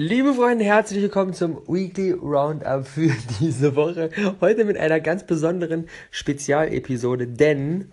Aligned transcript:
Liebe 0.00 0.32
Freunde, 0.32 0.64
herzlich 0.64 1.02
willkommen 1.02 1.34
zum 1.34 1.56
Weekly 1.66 2.12
Roundup 2.12 2.86
für 2.86 3.10
diese 3.40 3.74
Woche. 3.74 4.10
Heute 4.40 4.64
mit 4.64 4.76
einer 4.76 5.00
ganz 5.00 5.26
besonderen 5.26 5.88
Spezialepisode, 6.12 7.26
denn 7.26 7.90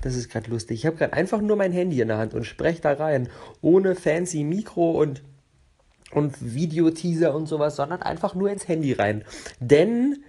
das 0.00 0.14
ist 0.14 0.30
gerade 0.30 0.50
lustig. 0.50 0.78
Ich 0.78 0.86
habe 0.86 0.96
gerade 0.96 1.12
einfach 1.12 1.42
nur 1.42 1.56
mein 1.56 1.72
Handy 1.72 2.00
in 2.00 2.08
der 2.08 2.16
Hand 2.16 2.32
und 2.32 2.44
spreche 2.44 2.80
da 2.80 2.94
rein, 2.94 3.28
ohne 3.60 3.96
fancy 3.96 4.44
Mikro 4.44 4.92
und 4.92 5.22
und 6.10 6.54
Videoteaser 6.54 7.34
und 7.34 7.44
sowas, 7.44 7.76
sondern 7.76 8.00
einfach 8.00 8.34
nur 8.34 8.50
ins 8.50 8.66
Handy 8.66 8.94
rein. 8.94 9.26
Denn 9.60 10.24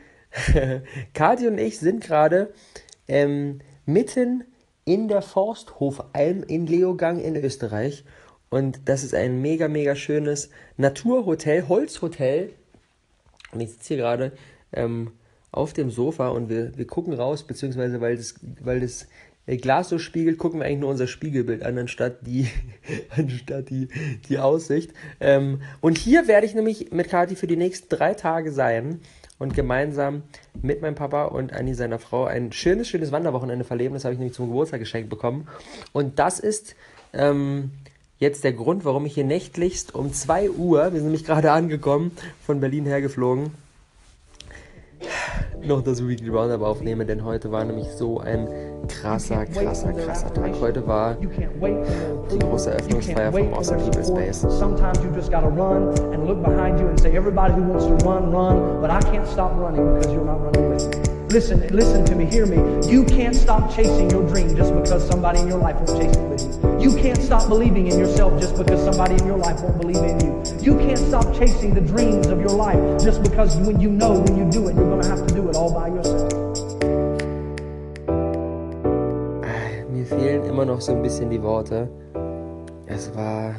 Kathi 1.14 1.48
und 1.48 1.57
ich 1.57 1.80
sind 1.80 2.04
gerade 2.04 2.54
ähm, 3.07 3.62
mitten 3.86 4.44
in 4.84 5.07
der 5.07 5.21
Forsthofalm 5.21 6.44
in 6.44 6.68
Leogang 6.68 7.18
in 7.21 7.38
Österreich 7.38 8.04
und 8.50 8.81
das 8.86 9.04
ist 9.04 9.13
ein 9.13 9.41
mega, 9.41 9.68
mega 9.68 9.95
schönes 9.95 10.49
Naturhotel, 10.77 11.68
Holzhotel. 11.68 12.52
Und 13.52 13.62
ich 13.62 13.72
sitze 13.72 13.88
hier 13.89 13.98
gerade 13.98 14.31
ähm, 14.73 15.12
auf 15.52 15.73
dem 15.73 15.91
Sofa 15.91 16.30
und 16.30 16.49
wir, 16.49 16.77
wir 16.77 16.88
gucken 16.88 17.13
raus, 17.13 17.44
beziehungsweise 17.44 18.02
weil 18.02 18.17
das, 18.17 18.35
weil 18.62 18.80
das 18.80 19.08
Glas 19.58 19.89
so 19.89 19.98
spiegelt, 19.98 20.38
gucken 20.38 20.59
wir 20.59 20.67
eigentlich 20.67 20.80
nur 20.80 20.89
unser 20.89 21.08
Spiegelbild 21.08 21.63
an, 21.63 21.77
anstatt 21.77 22.25
die, 22.25 22.48
anstatt 23.16 23.70
die, 23.70 23.88
die 24.27 24.38
Aussicht. 24.38 24.94
Ähm, 25.20 25.61
und 25.81 25.97
hier 25.97 26.27
werde 26.27 26.45
ich 26.45 26.53
nämlich 26.53 26.91
mit 26.91 27.09
Kathi 27.09 27.36
für 27.36 27.47
die 27.47 27.58
nächsten 27.58 27.89
drei 27.89 28.13
Tage 28.13 28.52
sein 28.52 29.00
und 29.39 29.55
gemeinsam 29.55 30.23
mit 30.61 30.81
meinem 30.81 30.95
Papa 30.95 31.25
und 31.25 31.53
Annie, 31.53 31.73
seiner 31.73 31.97
Frau, 31.97 32.25
ein 32.25 32.52
schönes, 32.52 32.89
schönes 32.89 33.11
Wanderwochenende 33.11 33.66
verleben. 33.66 33.94
Das 33.94 34.03
habe 34.03 34.13
ich 34.13 34.20
nämlich 34.20 34.36
zum 34.36 34.47
Geburtstag 34.47 34.81
geschenkt 34.81 35.09
bekommen. 35.09 35.47
Und 35.94 36.20
das 36.20 36.39
ist 36.39 36.75
ähm, 37.13 37.72
jetzt 38.20 38.44
der 38.44 38.54
Grund, 38.54 38.86
warum 38.86 39.05
ich 39.05 39.14
hier 39.14 39.23
nächtlichst 39.23 39.96
um 39.96 40.14
2 40.14 40.52
Uhr, 40.52 40.84
wir 40.91 41.00
sind 41.00 41.04
nämlich 41.04 41.26
gerade 41.26 41.52
angekommen, 41.52 42.12
von 42.45 42.59
Berlin 42.59 42.86
hergeflogen, 42.86 43.52
noch 45.61 45.81
das 45.81 46.06
Weekly 46.06 46.30
Roundup 46.30 46.61
aufnehme, 46.61 47.06
denn 47.06 47.23
heute 47.23 47.52
war 47.52 47.64
nämlich 47.64 47.88
so 47.92 48.20
ein 48.20 48.48
krasser, 48.88 49.45
krasser, 49.45 49.94
krasser 49.94 50.34
Tag. 50.34 50.52
Heute 50.59 50.86
war 50.86 51.16
die 51.16 52.39
große 52.39 52.72
Eröffnungsfeier 52.72 53.31
vom 53.31 53.53
Awesome 53.53 53.81
People 53.84 54.06
Space. 54.06 54.42
Sometimes 54.42 55.00
you 55.00 55.09
just 55.16 55.31
gotta 55.31 55.48
run 55.48 55.89
and 56.14 56.28
look 56.28 56.44
behind 56.44 56.80
you 56.80 56.88
and 56.88 57.00
say, 57.00 57.16
everybody 57.16 57.54
who 57.54 57.61
wants 57.64 57.86
to 57.86 57.94
run, 58.08 58.31
run, 58.31 58.81
but 58.81 58.89
I 58.89 59.00
can't 59.11 59.28
stop 59.28 59.58
running 59.58 59.94
because 59.95 60.14
you're 60.14 60.26
not 60.26 60.42
running 60.44 60.70
with 60.70 60.98
me. 60.98 61.08
Listen, 61.31 61.59
listen 61.67 62.03
to 62.05 62.16
me, 62.16 62.25
hear 62.25 62.47
me. 62.47 62.58
You 62.89 63.05
can't 63.05 63.35
stop 63.35 63.72
chasing 63.75 64.09
your 64.09 64.27
dream 64.27 64.55
just 64.55 64.73
because 64.73 65.08
somebody 65.08 65.39
in 65.39 65.47
your 65.47 65.59
life 65.59 65.75
won't 65.75 66.02
chase 66.02 66.17
it 66.17 66.27
with 66.27 66.41
you. 66.41 66.89
You 66.89 66.97
can't 66.97 67.21
stop 67.21 67.47
believing 67.47 67.86
in 67.86 67.99
yourself 67.99 68.41
just 68.41 68.58
because 68.58 68.83
somebody 68.83 69.13
in 69.13 69.27
your 69.27 69.38
life 69.38 69.61
won't 69.61 69.80
believe 69.80 69.97
in 69.97 70.19
you. 70.21 70.44
You 70.59 70.75
can't 70.80 70.97
stop 70.97 71.31
chasing 71.38 71.75
the 71.75 71.81
dreams 71.81 72.25
of 72.27 72.39
your 72.39 72.49
life 72.58 72.80
just 73.03 73.21
because 73.21 73.55
when 73.58 73.80
you 73.80 73.91
know 73.91 74.17
when 74.19 74.38
you 74.38 74.49
do 74.49 74.69
it, 74.69 74.75
you're 74.75 74.89
going 74.89 75.03
to 75.03 75.08
have 75.08 75.27
to 75.27 75.33
do 75.36 75.47
it 75.47 75.55
all 75.55 75.71
by 75.71 75.89
yourself. 75.89 76.33
Eh, 79.43 79.86
Mir 79.91 80.05
fehlen 80.08 80.45
immer 80.45 80.66
noch 80.66 80.81
so 80.81 80.93
ein 80.93 81.03
bisschen 81.03 81.30
die 81.30 81.43
Worte. 81.43 81.89
Es 82.88 83.16
war, 83.16 83.53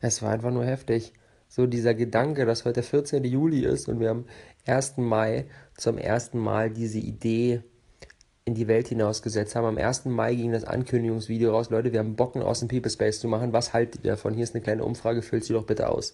es 0.00 0.22
war 0.22 0.32
einfach 0.32 0.50
nur 0.50 0.66
heftig 0.66 1.14
so 1.48 1.66
dieser 1.66 1.94
Gedanke, 1.94 2.46
dass 2.46 2.64
heute 2.64 2.74
der 2.74 2.82
14. 2.82 3.24
Juli 3.24 3.64
ist 3.64 3.88
und 3.88 4.00
wir 4.00 4.10
am 4.10 4.24
1. 4.66 4.96
Mai 4.98 5.46
zum 5.76 5.98
ersten 5.98 6.38
Mal 6.38 6.70
diese 6.70 6.98
Idee 6.98 7.62
in 8.44 8.54
die 8.54 8.68
Welt 8.68 8.88
hinausgesetzt 8.88 9.56
haben. 9.56 9.66
Am 9.66 9.78
1. 9.78 10.06
Mai 10.06 10.34
ging 10.34 10.52
das 10.52 10.64
Ankündigungsvideo 10.64 11.50
raus. 11.50 11.70
Leute, 11.70 11.92
wir 11.92 12.00
haben 12.00 12.16
Bocken 12.16 12.42
aus 12.42 12.60
dem 12.60 12.68
People 12.68 12.90
Space 12.90 13.20
zu 13.20 13.28
machen. 13.28 13.52
Was 13.52 13.72
haltet 13.72 14.04
ihr 14.04 14.12
davon? 14.12 14.34
Hier 14.34 14.44
ist 14.44 14.54
eine 14.54 14.62
kleine 14.62 14.84
Umfrage, 14.84 15.22
füllt 15.22 15.44
sie 15.44 15.54
doch 15.54 15.64
bitte 15.64 15.88
aus. 15.88 16.12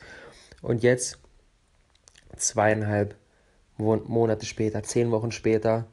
Und 0.63 0.83
jetzt, 0.83 1.19
zweieinhalb 2.37 3.17
Monate 3.79 4.47
später, 4.47 4.83
zehn 4.83 5.11
Wochen 5.11 5.33
später, 5.33 5.87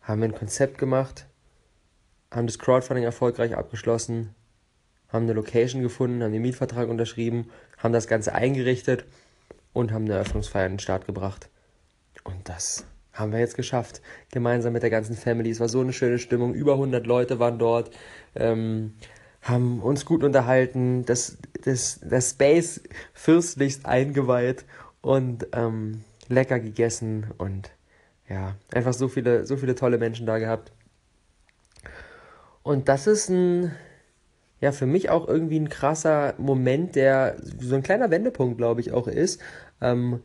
haben 0.00 0.20
wir 0.20 0.28
ein 0.28 0.34
Konzept 0.34 0.78
gemacht, 0.78 1.26
haben 2.30 2.46
das 2.46 2.58
Crowdfunding 2.58 3.04
erfolgreich 3.04 3.56
abgeschlossen, 3.56 4.34
haben 5.08 5.24
eine 5.24 5.32
Location 5.32 5.82
gefunden, 5.82 6.22
haben 6.22 6.32
den 6.32 6.42
Mietvertrag 6.42 6.88
unterschrieben, 6.88 7.50
haben 7.78 7.92
das 7.92 8.06
Ganze 8.06 8.34
eingerichtet 8.34 9.06
und 9.72 9.92
haben 9.92 10.04
eine 10.04 10.14
Eröffnungsfeier 10.14 10.66
in 10.66 10.72
den 10.74 10.78
Start 10.80 11.06
gebracht. 11.06 11.48
Und 12.24 12.48
das 12.48 12.86
haben 13.12 13.32
wir 13.32 13.38
jetzt 13.38 13.56
geschafft, 13.56 14.02
gemeinsam 14.32 14.72
mit 14.72 14.82
der 14.82 14.90
ganzen 14.90 15.14
Family. 15.14 15.50
Es 15.50 15.60
war 15.60 15.68
so 15.68 15.80
eine 15.80 15.92
schöne 15.92 16.18
Stimmung, 16.18 16.52
über 16.54 16.72
100 16.72 17.06
Leute 17.06 17.38
waren 17.38 17.58
dort, 17.58 17.90
ähm, 18.34 18.94
haben 19.40 19.80
uns 19.80 20.04
gut 20.04 20.24
unterhalten, 20.24 21.04
das, 21.04 21.38
das, 21.62 22.00
das 22.02 22.30
Space 22.30 22.82
fürstlichst 23.12 23.86
eingeweiht 23.86 24.64
und 25.00 25.46
ähm, 25.52 26.02
lecker 26.28 26.58
gegessen 26.58 27.26
und 27.38 27.70
ja, 28.28 28.56
einfach 28.72 28.94
so 28.94 29.08
viele, 29.08 29.44
so 29.44 29.56
viele 29.56 29.74
tolle 29.74 29.98
Menschen 29.98 30.26
da 30.26 30.38
gehabt. 30.38 30.72
Und 32.62 32.88
das 32.88 33.06
ist 33.06 33.28
ein, 33.28 33.72
ja 34.60 34.72
für 34.72 34.86
mich 34.86 35.10
auch 35.10 35.28
irgendwie 35.28 35.60
ein 35.60 35.68
krasser 35.68 36.34
Moment, 36.38 36.96
der 36.96 37.36
so 37.60 37.74
ein 37.74 37.82
kleiner 37.82 38.10
Wendepunkt, 38.10 38.56
glaube 38.56 38.80
ich, 38.80 38.92
auch 38.92 39.06
ist. 39.06 39.40
Ähm, 39.82 40.22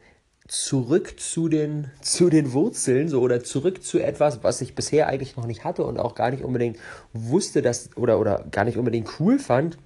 zurück 0.50 1.20
zu 1.20 1.48
den, 1.48 1.92
zu 2.02 2.30
den 2.30 2.54
Wurzeln 2.54 3.08
so 3.08 3.22
oder 3.22 3.44
zurück 3.44 3.84
zu 3.84 4.00
etwas, 4.00 4.44
was 4.44 4.62
ich 4.62 4.76
bisher 4.76 5.08
eigentlich 5.08 5.38
noch 5.38 5.46
nicht 5.46 5.64
hatte 5.64 5.86
und 5.86 5.98
auch 5.98 6.16
gar 6.16 6.32
nicht 6.32 6.44
unbedingt 6.44 6.78
wusste, 7.14 7.62
dass 7.62 7.96
oder, 7.96 8.20
oder 8.20 8.46
gar 8.52 8.66
nicht 8.66 8.78
unbedingt 8.78 9.10
cool 9.20 9.40
fand. 9.40 9.78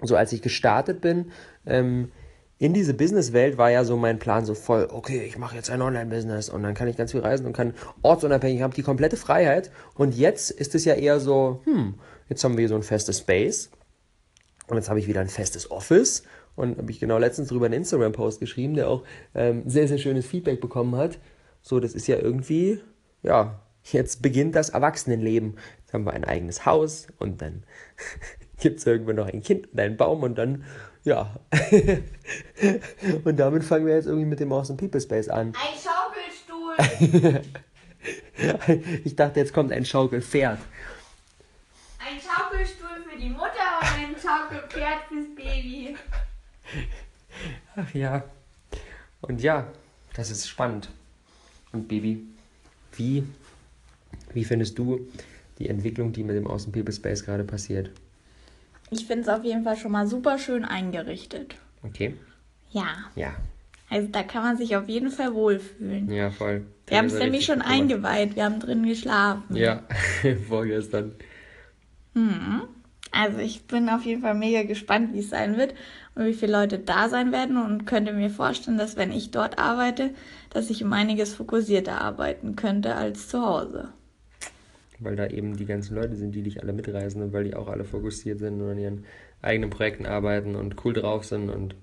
So 0.00 0.16
als 0.16 0.32
ich 0.32 0.42
gestartet 0.42 1.00
bin, 1.00 1.32
ähm, 1.66 2.10
in 2.58 2.72
diese 2.72 2.94
Businesswelt 2.94 3.58
war 3.58 3.70
ja 3.70 3.84
so 3.84 3.96
mein 3.96 4.18
Plan 4.18 4.44
so 4.44 4.54
voll, 4.54 4.88
okay, 4.90 5.24
ich 5.26 5.36
mache 5.36 5.56
jetzt 5.56 5.68
ein 5.68 5.82
Online-Business 5.82 6.48
und 6.48 6.62
dann 6.62 6.74
kann 6.74 6.86
ich 6.86 6.96
ganz 6.96 7.10
viel 7.10 7.20
reisen 7.20 7.44
und 7.44 7.52
kann 7.52 7.74
ortsunabhängig, 8.02 8.62
habe 8.62 8.74
die 8.74 8.84
komplette 8.84 9.16
Freiheit. 9.16 9.72
Und 9.94 10.16
jetzt 10.16 10.52
ist 10.52 10.76
es 10.76 10.84
ja 10.84 10.94
eher 10.94 11.18
so, 11.18 11.60
hm, 11.64 11.94
Jetzt 12.32 12.44
haben 12.44 12.56
wir 12.56 12.66
so 12.66 12.76
ein 12.76 12.82
festes 12.82 13.18
Space 13.18 13.70
und 14.72 14.78
jetzt 14.78 14.88
habe 14.88 14.98
ich 14.98 15.06
wieder 15.06 15.20
ein 15.20 15.28
festes 15.28 15.70
Office 15.70 16.22
und 16.56 16.78
habe 16.78 16.90
ich 16.90 16.98
genau 16.98 17.18
letztens 17.18 17.48
darüber 17.48 17.66
einen 17.66 17.74
Instagram-Post 17.74 18.40
geschrieben, 18.40 18.72
der 18.72 18.88
auch 18.88 19.04
ähm, 19.34 19.64
sehr, 19.66 19.86
sehr 19.86 19.98
schönes 19.98 20.24
Feedback 20.24 20.62
bekommen 20.62 20.96
hat. 20.96 21.18
So, 21.60 21.78
das 21.78 21.92
ist 21.92 22.06
ja 22.06 22.16
irgendwie, 22.16 22.80
ja, 23.22 23.60
jetzt 23.84 24.22
beginnt 24.22 24.54
das 24.54 24.70
Erwachsenenleben. 24.70 25.58
Jetzt 25.80 25.92
haben 25.92 26.04
wir 26.04 26.14
ein 26.14 26.24
eigenes 26.24 26.64
Haus 26.64 27.06
und 27.18 27.42
dann 27.42 27.64
gibt 28.60 28.78
es 28.78 28.86
irgendwann 28.86 29.16
noch 29.16 29.26
ein 29.26 29.42
Kind 29.42 29.70
und 29.70 29.78
einen 29.78 29.98
Baum 29.98 30.22
und 30.22 30.38
dann, 30.38 30.64
ja. 31.04 31.38
und 33.24 33.38
damit 33.38 33.64
fangen 33.64 33.84
wir 33.84 33.94
jetzt 33.94 34.06
irgendwie 34.06 34.24
mit 34.24 34.40
dem 34.40 34.50
Awesome 34.54 34.78
People 34.78 35.02
Space 35.02 35.28
an. 35.28 35.52
Ein 35.52 36.76
Schaukelstuhl! 36.96 37.42
ich 39.04 39.16
dachte, 39.16 39.38
jetzt 39.38 39.52
kommt 39.52 39.70
ein 39.70 39.84
Schaukelpferd. 39.84 40.60
Ach 47.76 47.94
ja. 47.94 48.24
Und 49.20 49.42
ja, 49.42 49.66
das 50.14 50.30
ist 50.30 50.48
spannend. 50.48 50.88
Und 51.72 51.88
Baby, 51.88 52.22
wie, 52.96 53.24
wie 54.34 54.44
findest 54.44 54.78
du 54.78 55.00
die 55.58 55.68
Entwicklung, 55.68 56.12
die 56.12 56.24
mit 56.24 56.36
dem 56.36 56.46
Außen 56.46 56.72
People 56.72 56.92
Space 56.92 57.24
gerade 57.24 57.44
passiert? 57.44 57.90
Ich 58.90 59.06
finde 59.06 59.22
es 59.22 59.28
auf 59.28 59.44
jeden 59.44 59.64
Fall 59.64 59.76
schon 59.76 59.92
mal 59.92 60.06
super 60.06 60.38
schön 60.38 60.64
eingerichtet. 60.64 61.54
Okay. 61.82 62.14
Ja. 62.70 62.88
Ja. 63.14 63.34
Also 63.88 64.08
da 64.08 64.22
kann 64.22 64.42
man 64.42 64.56
sich 64.56 64.76
auf 64.76 64.88
jeden 64.88 65.10
Fall 65.10 65.34
wohlfühlen. 65.34 66.10
Ja, 66.10 66.30
voll. 66.30 66.66
Wir 66.86 66.98
haben 66.98 67.06
es 67.06 67.14
nämlich 67.14 67.44
schon 67.44 67.62
eingeweiht. 67.62 68.36
Wir 68.36 68.44
haben 68.44 68.60
drin 68.60 68.86
geschlafen. 68.86 69.56
Ja, 69.56 69.82
vorgestern. 70.48 71.14
Hm. 72.14 72.62
Also 73.10 73.38
ich 73.38 73.66
bin 73.66 73.88
auf 73.90 74.04
jeden 74.04 74.22
Fall 74.22 74.34
mega 74.34 74.62
gespannt, 74.62 75.12
wie 75.12 75.20
es 75.20 75.30
sein 75.30 75.56
wird 75.58 75.74
und 76.14 76.26
wie 76.26 76.34
viele 76.34 76.52
Leute 76.52 76.78
da 76.78 77.08
sein 77.08 77.32
werden 77.32 77.56
und 77.56 77.86
könnte 77.86 78.12
mir 78.12 78.30
vorstellen, 78.30 78.78
dass 78.78 78.96
wenn 78.96 79.12
ich 79.12 79.30
dort 79.30 79.58
arbeite, 79.58 80.10
dass 80.50 80.70
ich 80.70 80.84
um 80.84 80.92
einiges 80.92 81.34
fokussierter 81.34 82.00
arbeiten 82.00 82.56
könnte 82.56 82.94
als 82.94 83.28
zu 83.28 83.40
Hause. 83.40 83.88
Weil 84.98 85.16
da 85.16 85.26
eben 85.26 85.56
die 85.56 85.64
ganzen 85.64 85.96
Leute 85.96 86.14
sind, 86.14 86.34
die 86.34 86.42
dich 86.42 86.62
alle 86.62 86.72
mitreisen 86.72 87.22
und 87.22 87.32
weil 87.32 87.44
die 87.44 87.54
auch 87.54 87.68
alle 87.68 87.84
fokussiert 87.84 88.38
sind 88.38 88.60
und 88.60 88.70
an 88.70 88.78
ihren 88.78 89.04
eigenen 89.40 89.70
Projekten 89.70 90.06
arbeiten 90.06 90.54
und 90.54 90.84
cool 90.84 90.92
drauf 90.92 91.24
sind 91.24 91.50
und 91.50 91.74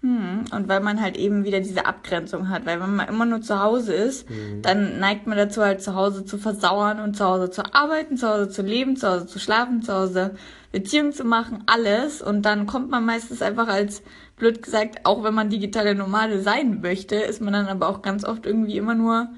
hm, 0.00 0.44
und 0.52 0.68
weil 0.68 0.78
man 0.78 1.00
halt 1.02 1.16
eben 1.16 1.44
wieder 1.44 1.58
diese 1.58 1.84
Abgrenzung 1.84 2.48
hat, 2.50 2.66
weil 2.66 2.80
wenn 2.80 2.94
man 2.94 3.08
immer 3.08 3.26
nur 3.26 3.42
zu 3.42 3.60
Hause 3.60 3.94
ist, 3.94 4.30
mhm. 4.30 4.62
dann 4.62 5.00
neigt 5.00 5.26
man 5.26 5.36
dazu 5.36 5.62
halt 5.62 5.82
zu 5.82 5.96
Hause 5.96 6.24
zu 6.24 6.38
versauern 6.38 7.00
und 7.00 7.16
zu 7.16 7.24
Hause 7.24 7.50
zu 7.50 7.74
arbeiten, 7.74 8.16
zu 8.16 8.28
Hause 8.28 8.48
zu 8.48 8.62
leben, 8.62 8.96
zu 8.96 9.08
Hause 9.08 9.26
zu 9.26 9.40
schlafen, 9.40 9.82
zu 9.82 9.92
Hause 9.92 10.36
Beziehungen 10.70 11.12
zu 11.12 11.24
machen, 11.24 11.64
alles. 11.66 12.22
Und 12.22 12.42
dann 12.42 12.66
kommt 12.66 12.90
man 12.90 13.04
meistens 13.04 13.42
einfach 13.42 13.66
als, 13.66 14.02
blöd 14.36 14.62
gesagt, 14.62 15.00
auch 15.04 15.24
wenn 15.24 15.34
man 15.34 15.50
digitale 15.50 15.96
Nomade 15.96 16.40
sein 16.40 16.80
möchte, 16.80 17.16
ist 17.16 17.40
man 17.40 17.52
dann 17.52 17.66
aber 17.66 17.88
auch 17.88 18.00
ganz 18.00 18.24
oft 18.24 18.46
irgendwie 18.46 18.76
immer 18.76 18.94
nur 18.94 19.28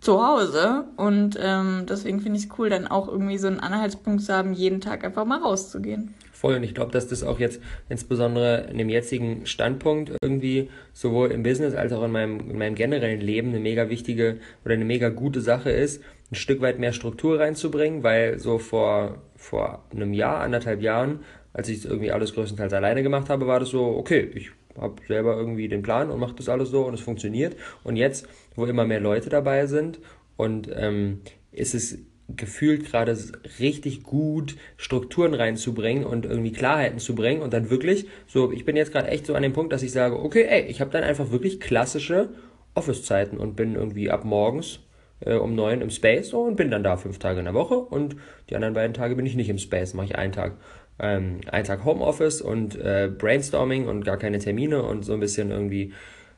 zu 0.00 0.24
Hause. 0.24 0.84
Und 0.96 1.36
ähm, 1.40 1.86
deswegen 1.88 2.20
finde 2.20 2.38
ich 2.38 2.44
es 2.44 2.50
cool, 2.56 2.70
dann 2.70 2.86
auch 2.86 3.08
irgendwie 3.08 3.38
so 3.38 3.48
einen 3.48 3.58
Anhaltspunkt 3.58 4.22
zu 4.22 4.32
haben, 4.32 4.52
jeden 4.52 4.80
Tag 4.80 5.02
einfach 5.02 5.24
mal 5.24 5.40
rauszugehen 5.40 6.14
Voll, 6.44 6.56
und 6.56 6.62
ich 6.62 6.74
glaube, 6.74 6.92
dass 6.92 7.08
das 7.08 7.22
auch 7.22 7.38
jetzt 7.38 7.58
insbesondere 7.88 8.66
in 8.70 8.76
dem 8.76 8.90
jetzigen 8.90 9.46
Standpunkt 9.46 10.12
irgendwie 10.20 10.68
sowohl 10.92 11.30
im 11.30 11.42
Business 11.42 11.74
als 11.74 11.90
auch 11.94 12.04
in 12.04 12.10
meinem, 12.10 12.50
in 12.50 12.58
meinem 12.58 12.74
generellen 12.74 13.22
Leben 13.22 13.48
eine 13.48 13.60
mega 13.60 13.88
wichtige 13.88 14.36
oder 14.62 14.74
eine 14.74 14.84
mega 14.84 15.08
gute 15.08 15.40
Sache 15.40 15.70
ist, 15.70 16.04
ein 16.30 16.34
Stück 16.34 16.60
weit 16.60 16.78
mehr 16.78 16.92
Struktur 16.92 17.40
reinzubringen, 17.40 18.02
weil 18.02 18.38
so 18.38 18.58
vor, 18.58 19.22
vor 19.36 19.86
einem 19.90 20.12
Jahr, 20.12 20.40
anderthalb 20.40 20.82
Jahren, 20.82 21.20
als 21.54 21.70
ich 21.70 21.82
irgendwie 21.86 22.12
alles 22.12 22.34
größtenteils 22.34 22.74
alleine 22.74 23.02
gemacht 23.02 23.30
habe, 23.30 23.46
war 23.46 23.58
das 23.58 23.70
so, 23.70 23.96
okay, 23.96 24.30
ich 24.34 24.50
habe 24.78 24.96
selber 25.08 25.38
irgendwie 25.38 25.68
den 25.68 25.80
Plan 25.80 26.10
und 26.10 26.20
mache 26.20 26.34
das 26.36 26.50
alles 26.50 26.68
so 26.68 26.84
und 26.84 26.92
es 26.92 27.00
funktioniert. 27.00 27.56
Und 27.84 27.96
jetzt, 27.96 28.28
wo 28.54 28.66
immer 28.66 28.84
mehr 28.84 29.00
Leute 29.00 29.30
dabei 29.30 29.64
sind 29.64 29.98
und 30.36 30.68
ähm, 30.76 31.22
ist 31.52 31.74
es 31.74 32.00
gefühlt 32.28 32.86
gerade 32.86 33.16
richtig 33.60 34.02
gut 34.02 34.56
Strukturen 34.76 35.34
reinzubringen 35.34 36.04
und 36.04 36.24
irgendwie 36.24 36.52
Klarheiten 36.52 36.98
zu 36.98 37.14
bringen 37.14 37.42
und 37.42 37.52
dann 37.52 37.70
wirklich 37.70 38.06
so, 38.26 38.50
ich 38.50 38.64
bin 38.64 38.76
jetzt 38.76 38.92
gerade 38.92 39.08
echt 39.08 39.26
so 39.26 39.34
an 39.34 39.42
dem 39.42 39.52
Punkt, 39.52 39.72
dass 39.72 39.82
ich 39.82 39.92
sage, 39.92 40.18
okay, 40.18 40.46
ey, 40.48 40.62
ich 40.62 40.80
habe 40.80 40.90
dann 40.90 41.04
einfach 41.04 41.30
wirklich 41.30 41.60
klassische 41.60 42.30
Office-Zeiten 42.74 43.36
und 43.36 43.56
bin 43.56 43.74
irgendwie 43.74 44.10
ab 44.10 44.24
morgens 44.24 44.80
äh, 45.20 45.34
um 45.34 45.54
neun 45.54 45.80
im 45.80 45.90
Space 45.90 46.32
und 46.32 46.56
bin 46.56 46.70
dann 46.70 46.82
da 46.82 46.96
fünf 46.96 47.18
Tage 47.18 47.38
in 47.38 47.44
der 47.44 47.54
Woche 47.54 47.76
und 47.76 48.16
die 48.48 48.56
anderen 48.56 48.74
beiden 48.74 48.94
Tage 48.94 49.16
bin 49.16 49.26
ich 49.26 49.36
nicht 49.36 49.48
im 49.48 49.58
Space, 49.58 49.94
mache 49.94 50.06
ich 50.06 50.16
einen 50.16 50.32
Tag. 50.32 50.56
Ähm, 50.98 51.40
einen 51.50 51.64
Tag 51.64 51.84
Homeoffice 51.84 52.40
und 52.40 52.76
äh, 52.76 53.10
Brainstorming 53.16 53.88
und 53.88 54.04
gar 54.04 54.16
keine 54.16 54.38
Termine 54.38 54.82
und 54.82 55.04
so 55.04 55.12
ein 55.12 55.20
bisschen 55.20 55.50
irgendwie 55.50 55.92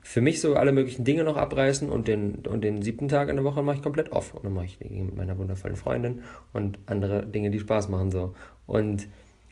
für 0.08 0.20
mich 0.20 0.40
so 0.40 0.54
alle 0.54 0.70
möglichen 0.70 1.02
Dinge 1.02 1.24
noch 1.24 1.36
abreißen 1.36 1.90
und 1.90 2.06
den, 2.06 2.36
und 2.46 2.62
den 2.62 2.80
siebten 2.80 3.08
Tag 3.08 3.28
in 3.28 3.34
der 3.34 3.44
Woche 3.44 3.64
mache 3.64 3.78
ich 3.78 3.82
komplett 3.82 4.12
off. 4.12 4.34
Und 4.34 4.44
dann 4.44 4.54
mache 4.54 4.66
ich 4.66 4.78
Dinge 4.78 5.02
mit 5.02 5.16
meiner 5.16 5.36
wundervollen 5.36 5.74
Freundin 5.74 6.22
und 6.52 6.78
andere 6.86 7.26
Dinge, 7.26 7.50
die 7.50 7.58
Spaß 7.58 7.88
machen 7.88 8.12
so. 8.12 8.32
Und 8.68 9.08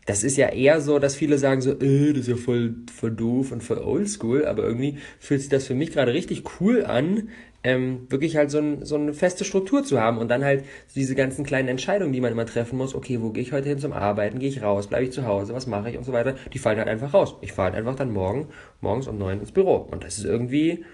das 0.06 0.22
ist 0.22 0.36
ja 0.36 0.48
eher 0.48 0.80
so, 0.80 0.98
dass 0.98 1.14
viele 1.14 1.38
sagen 1.38 1.60
so, 1.60 1.72
äh, 1.72 2.12
das 2.12 2.22
ist 2.22 2.28
ja 2.28 2.36
voll, 2.36 2.74
voll 2.94 3.12
doof 3.12 3.52
und 3.52 3.62
voll 3.62 3.78
oldschool, 3.78 4.46
aber 4.46 4.62
irgendwie 4.62 4.98
fühlt 5.18 5.40
sich 5.40 5.50
das 5.50 5.66
für 5.66 5.74
mich 5.74 5.92
gerade 5.92 6.12
richtig 6.12 6.44
cool 6.60 6.84
an, 6.84 7.28
ähm, 7.64 8.06
wirklich 8.10 8.36
halt 8.36 8.50
so, 8.50 8.58
ein, 8.58 8.84
so 8.84 8.96
eine 8.96 9.14
feste 9.14 9.44
Struktur 9.44 9.82
zu 9.82 9.98
haben 9.98 10.18
und 10.18 10.28
dann 10.28 10.44
halt 10.44 10.64
diese 10.94 11.14
ganzen 11.14 11.46
kleinen 11.46 11.68
Entscheidungen, 11.68 12.12
die 12.12 12.20
man 12.20 12.30
immer 12.30 12.44
treffen 12.44 12.76
muss, 12.76 12.94
okay, 12.94 13.22
wo 13.22 13.30
gehe 13.30 13.42
ich 13.42 13.52
heute 13.52 13.70
hin 13.70 13.78
zum 13.78 13.94
Arbeiten, 13.94 14.38
gehe 14.38 14.50
ich 14.50 14.62
raus, 14.62 14.86
bleibe 14.86 15.04
ich 15.04 15.12
zu 15.12 15.26
Hause, 15.26 15.54
was 15.54 15.66
mache 15.66 15.90
ich? 15.90 15.96
Und 15.96 16.04
so 16.04 16.12
weiter, 16.12 16.34
die 16.52 16.58
fallen 16.58 16.78
halt 16.78 16.88
einfach 16.88 17.14
raus. 17.14 17.36
Ich 17.40 17.52
fahre 17.52 17.70
halt 17.70 17.78
einfach 17.78 17.96
dann 17.96 18.12
morgen, 18.12 18.48
morgens 18.82 19.08
um 19.08 19.16
neun 19.16 19.40
ins 19.40 19.50
Büro. 19.52 19.76
Und 19.76 20.04
das 20.04 20.18
ist 20.18 20.26
irgendwie, 20.26 20.84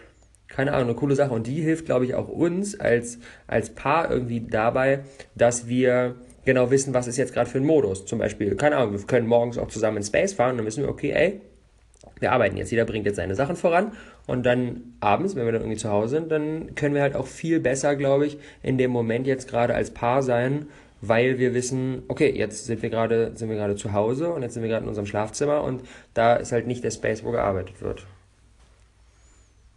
keine 0.46 0.72
Ahnung, 0.72 0.90
eine 0.90 0.96
coole 0.96 1.16
Sache. 1.16 1.34
Und 1.34 1.48
die 1.48 1.60
hilft, 1.60 1.86
glaube 1.86 2.04
ich, 2.04 2.14
auch 2.14 2.28
uns 2.28 2.78
als, 2.78 3.18
als 3.48 3.74
Paar 3.74 4.08
irgendwie 4.08 4.40
dabei, 4.40 5.00
dass 5.34 5.66
wir 5.66 6.14
genau 6.44 6.70
wissen, 6.70 6.94
was 6.94 7.06
ist 7.06 7.16
jetzt 7.16 7.32
gerade 7.32 7.48
für 7.48 7.58
ein 7.58 7.66
Modus. 7.66 8.06
Zum 8.06 8.18
Beispiel, 8.18 8.54
keine 8.56 8.76
Ahnung, 8.76 8.92
wir 8.92 9.06
können 9.06 9.26
morgens 9.26 9.58
auch 9.58 9.68
zusammen 9.68 9.98
in 9.98 10.02
Space 10.02 10.32
fahren, 10.32 10.56
dann 10.56 10.66
wissen 10.66 10.82
wir, 10.82 10.90
okay, 10.90 11.12
ey, 11.12 11.40
wir 12.18 12.32
arbeiten 12.32 12.56
jetzt, 12.56 12.70
jeder 12.70 12.84
bringt 12.84 13.06
jetzt 13.06 13.16
seine 13.16 13.34
Sachen 13.34 13.56
voran 13.56 13.92
und 14.26 14.44
dann 14.44 14.94
abends, 15.00 15.36
wenn 15.36 15.44
wir 15.44 15.52
dann 15.52 15.62
irgendwie 15.62 15.78
zu 15.78 15.90
Hause 15.90 16.16
sind, 16.16 16.30
dann 16.30 16.74
können 16.74 16.94
wir 16.94 17.02
halt 17.02 17.16
auch 17.16 17.26
viel 17.26 17.60
besser, 17.60 17.96
glaube 17.96 18.26
ich, 18.26 18.38
in 18.62 18.78
dem 18.78 18.90
Moment 18.90 19.26
jetzt 19.26 19.48
gerade 19.48 19.74
als 19.74 19.90
Paar 19.90 20.22
sein, 20.22 20.66
weil 21.00 21.38
wir 21.38 21.54
wissen, 21.54 22.02
okay, 22.08 22.30
jetzt 22.30 22.66
sind 22.66 22.82
wir 22.82 22.90
gerade 22.90 23.32
sind 23.34 23.48
wir 23.48 23.56
gerade 23.56 23.76
zu 23.76 23.92
Hause 23.92 24.32
und 24.32 24.42
jetzt 24.42 24.54
sind 24.54 24.62
wir 24.62 24.68
gerade 24.68 24.82
in 24.82 24.88
unserem 24.88 25.06
Schlafzimmer 25.06 25.62
und 25.62 25.82
da 26.14 26.36
ist 26.36 26.52
halt 26.52 26.66
nicht 26.66 26.84
der 26.84 26.90
Space, 26.90 27.24
wo 27.24 27.30
gearbeitet 27.30 27.80
wird. 27.80 28.06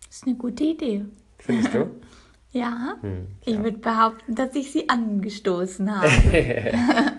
Das 0.08 0.18
ist 0.18 0.28
eine 0.28 0.36
gute 0.36 0.64
Idee. 0.64 1.06
Findest 1.40 1.74
du? 1.74 1.90
ja. 2.54 2.96
Hm, 3.02 3.28
ja. 3.44 3.54
Ich 3.54 3.62
würde 3.64 3.80
behaupten, 3.80 4.36
dass 4.36 4.56
ich 4.56 4.72
sie 4.72 4.88
angestoßen 4.88 5.94
habe. 5.94 6.10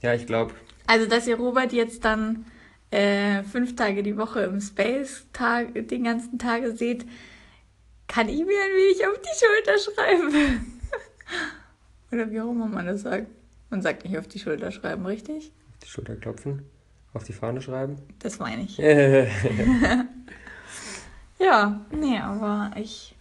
ja, 0.00 0.14
ich 0.14 0.26
glaube. 0.26 0.54
Also, 0.86 1.06
dass 1.06 1.26
ihr 1.26 1.36
Robert 1.36 1.72
jetzt 1.72 2.04
dann 2.04 2.46
äh, 2.90 3.42
fünf 3.42 3.74
Tage 3.74 4.04
die 4.04 4.16
Woche 4.16 4.42
im 4.42 4.60
Space 4.60 5.26
Tag, 5.32 5.88
den 5.88 6.04
ganzen 6.04 6.38
Tage 6.38 6.76
seht, 6.76 7.04
kann 8.06 8.28
ich 8.28 8.44
mir 8.44 8.60
ein 8.60 8.76
wenig 8.76 9.04
auf 9.06 9.18
die 9.20 9.34
Schulter 9.44 9.76
schreiben. 9.78 10.78
Oder 12.12 12.30
wie 12.30 12.40
auch 12.40 12.50
immer 12.50 12.68
man 12.68 12.86
das 12.86 13.00
sagt. 13.02 13.26
Man 13.70 13.82
sagt 13.82 14.04
nicht 14.04 14.16
auf 14.16 14.28
die 14.28 14.38
Schulter 14.38 14.70
schreiben, 14.70 15.04
richtig? 15.04 15.50
Auf 15.72 15.78
die 15.82 15.88
Schulter 15.88 16.14
klopfen? 16.14 16.62
Auf 17.12 17.24
die 17.24 17.32
Fahne 17.32 17.60
schreiben? 17.60 17.96
Das 18.20 18.38
meine 18.38 18.62
ich. 18.62 18.78
ja, 21.38 21.84
nee, 21.90 22.18
aber 22.18 22.70
ich 22.76 23.13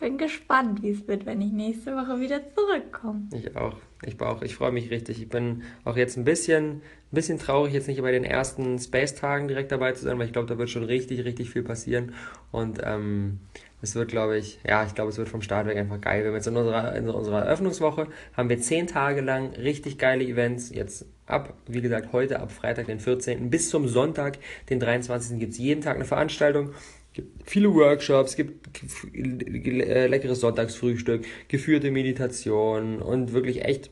bin 0.00 0.18
gespannt, 0.18 0.82
wie 0.82 0.90
es 0.90 1.06
wird, 1.08 1.26
wenn 1.26 1.40
ich 1.40 1.52
nächste 1.52 1.92
Woche 1.96 2.20
wieder 2.20 2.40
zurückkomme. 2.54 3.28
Ich 3.32 3.56
auch. 3.56 3.76
Ich 4.04 4.20
auch. 4.20 4.42
Ich 4.42 4.54
freue 4.54 4.72
mich 4.72 4.90
richtig. 4.90 5.20
Ich 5.22 5.28
bin 5.28 5.62
auch 5.84 5.96
jetzt 5.96 6.16
ein 6.16 6.24
bisschen 6.24 6.82
ein 7.12 7.14
bisschen 7.14 7.38
traurig, 7.38 7.72
jetzt 7.72 7.86
nicht 7.86 8.02
bei 8.02 8.10
den 8.10 8.24
ersten 8.24 8.80
Space-Tagen 8.80 9.46
direkt 9.46 9.70
dabei 9.70 9.92
zu 9.92 10.02
sein, 10.02 10.18
weil 10.18 10.26
ich 10.26 10.32
glaube, 10.32 10.48
da 10.48 10.58
wird 10.58 10.70
schon 10.70 10.82
richtig, 10.82 11.24
richtig 11.24 11.50
viel 11.50 11.62
passieren. 11.62 12.14
Und 12.50 12.80
ähm, 12.82 13.38
es 13.80 13.94
wird, 13.94 14.08
glaube 14.08 14.36
ich, 14.38 14.58
ja, 14.66 14.84
ich 14.84 14.94
glaube, 14.96 15.10
es 15.10 15.18
wird 15.18 15.28
vom 15.28 15.40
Start 15.40 15.68
weg 15.68 15.76
einfach 15.76 16.00
geil. 16.00 16.22
Wir 16.22 16.28
haben 16.28 16.34
jetzt 16.34 16.48
in 16.48 16.56
unserer, 16.56 16.96
in 16.96 17.08
unserer 17.08 17.44
Eröffnungswoche, 17.44 18.08
haben 18.36 18.48
wir 18.48 18.58
zehn 18.58 18.88
Tage 18.88 19.20
lang 19.20 19.50
richtig 19.54 19.98
geile 19.98 20.24
Events. 20.24 20.70
Jetzt 20.70 21.06
ab, 21.26 21.54
wie 21.68 21.80
gesagt, 21.80 22.12
heute 22.12 22.40
ab 22.40 22.50
Freitag, 22.50 22.86
den 22.86 22.98
14. 22.98 23.50
bis 23.50 23.70
zum 23.70 23.86
Sonntag, 23.86 24.38
den 24.68 24.80
23. 24.80 25.38
gibt 25.38 25.52
es 25.52 25.58
jeden 25.58 25.82
Tag 25.82 25.94
eine 25.94 26.04
Veranstaltung. 26.04 26.70
Gibt 27.16 27.48
viele 27.48 27.72
Workshops, 27.72 28.36
gibt 28.36 28.84
äh, 29.14 30.06
leckeres 30.06 30.40
Sonntagsfrühstück, 30.40 31.24
geführte 31.48 31.90
Meditation 31.90 33.00
und 33.00 33.32
wirklich 33.32 33.64
echt 33.64 33.90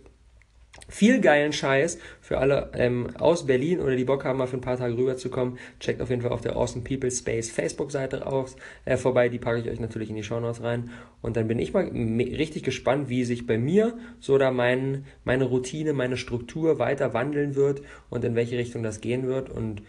viel 0.89 1.23
geilen 1.23 1.55
Scheiß 1.55 1.99
für 2.21 2.37
alle 2.37 2.71
ähm, 2.75 3.17
aus 3.19 3.47
Berlin 3.47 3.81
oder 3.81 3.97
die 3.97 4.05
Bock 4.05 4.27
haben, 4.27 4.37
mal 4.37 4.47
für 4.47 4.59
ein 4.59 4.61
paar 4.61 4.77
Tage 4.77 4.95
rüberzukommen. 4.99 5.59
Checkt 5.81 6.03
auf 6.03 6.11
jeden 6.11 6.21
Fall 6.21 6.33
auf 6.33 6.43
der 6.43 6.55
Awesome 6.55 6.85
People 6.85 7.11
Space 7.11 7.51
Facebook-Seite 7.51 8.27
aus, 8.27 8.57
äh, 8.85 8.99
vorbei. 8.99 9.31
Die 9.31 9.39
packe 9.39 9.61
ich 9.61 9.71
euch 9.71 9.81
natürlich 9.81 10.11
in 10.11 10.17
die 10.17 10.23
Show 10.23 10.39
Notes 10.39 10.63
rein. 10.63 10.91
Und 11.23 11.39
dann 11.39 11.49
bin 11.49 11.59
ich 11.59 11.73
mal 11.73 11.85
richtig 11.87 12.63
gespannt, 12.63 13.09
wie 13.09 13.25
sich 13.25 13.47
bei 13.47 13.57
mir 13.57 13.97
so 14.21 14.37
da 14.37 14.51
mein, 14.51 15.07
meine 15.25 15.45
Routine, 15.45 15.95
meine 15.95 16.19
Struktur 16.19 16.79
weiter 16.79 17.15
wandeln 17.15 17.55
wird 17.55 17.81
und 18.11 18.23
in 18.23 18.35
welche 18.35 18.59
Richtung 18.59 18.83
das 18.83 19.01
gehen 19.01 19.27
wird. 19.27 19.49
Und 19.49 19.81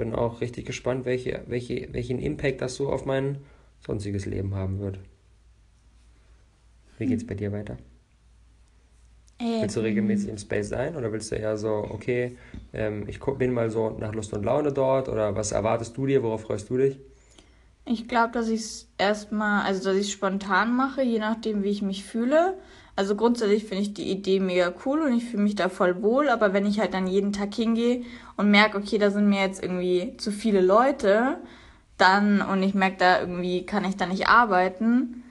bin 0.00 0.14
auch 0.14 0.40
richtig 0.40 0.64
gespannt, 0.64 1.04
welche, 1.04 1.42
welche, 1.46 1.92
welchen 1.92 2.18
Impact 2.18 2.62
das 2.62 2.74
so 2.74 2.88
auf 2.88 3.04
mein 3.04 3.38
sonstiges 3.86 4.24
Leben 4.24 4.54
haben 4.54 4.80
wird. 4.80 4.98
Wie 6.98 7.06
geht's 7.06 7.26
bei 7.26 7.34
dir 7.34 7.52
weiter? 7.52 7.76
Ähm. 9.38 9.60
Willst 9.60 9.76
du 9.76 9.80
regelmäßig 9.80 10.30
im 10.30 10.38
Space 10.38 10.70
sein 10.70 10.96
oder 10.96 11.12
willst 11.12 11.30
du 11.30 11.36
eher 11.36 11.58
so, 11.58 11.86
okay, 11.90 12.36
ähm, 12.72 13.04
ich 13.08 13.20
bin 13.20 13.52
mal 13.52 13.70
so 13.70 13.90
nach 13.90 14.14
Lust 14.14 14.32
und 14.32 14.42
Laune 14.42 14.72
dort 14.72 15.10
oder 15.10 15.36
was 15.36 15.52
erwartest 15.52 15.94
du 15.96 16.06
dir, 16.06 16.22
worauf 16.22 16.42
freust 16.42 16.70
du 16.70 16.78
dich? 16.78 16.98
Ich 17.84 18.08
glaube, 18.08 18.32
dass 18.32 18.48
ich 18.48 18.60
es 18.60 18.88
erstmal, 18.96 19.64
also 19.66 19.84
dass 19.84 19.96
ich 19.96 20.06
es 20.06 20.12
spontan 20.12 20.74
mache, 20.74 21.02
je 21.02 21.18
nachdem, 21.18 21.62
wie 21.62 21.70
ich 21.70 21.82
mich 21.82 22.04
fühle. 22.04 22.56
Also 23.00 23.16
grundsätzlich 23.16 23.64
finde 23.64 23.84
ich 23.84 23.94
die 23.94 24.10
Idee 24.10 24.40
mega 24.40 24.70
cool 24.84 25.00
und 25.00 25.16
ich 25.16 25.24
fühle 25.24 25.44
mich 25.44 25.54
da 25.54 25.70
voll 25.70 26.02
wohl, 26.02 26.28
aber 26.28 26.52
wenn 26.52 26.66
ich 26.66 26.80
halt 26.80 26.92
dann 26.92 27.06
jeden 27.06 27.32
Tag 27.32 27.54
hingehe 27.54 28.02
und 28.36 28.50
merke, 28.50 28.76
okay, 28.76 28.98
da 28.98 29.10
sind 29.10 29.26
mir 29.26 29.40
jetzt 29.40 29.62
irgendwie 29.62 30.18
zu 30.18 30.30
viele 30.30 30.60
Leute, 30.60 31.38
dann 31.96 32.42
und 32.42 32.62
ich 32.62 32.74
merke, 32.74 32.96
da 32.98 33.20
irgendwie 33.20 33.64
kann 33.64 33.86
ich 33.86 33.96
da 33.96 34.04
nicht 34.04 34.28
arbeiten, 34.28 35.22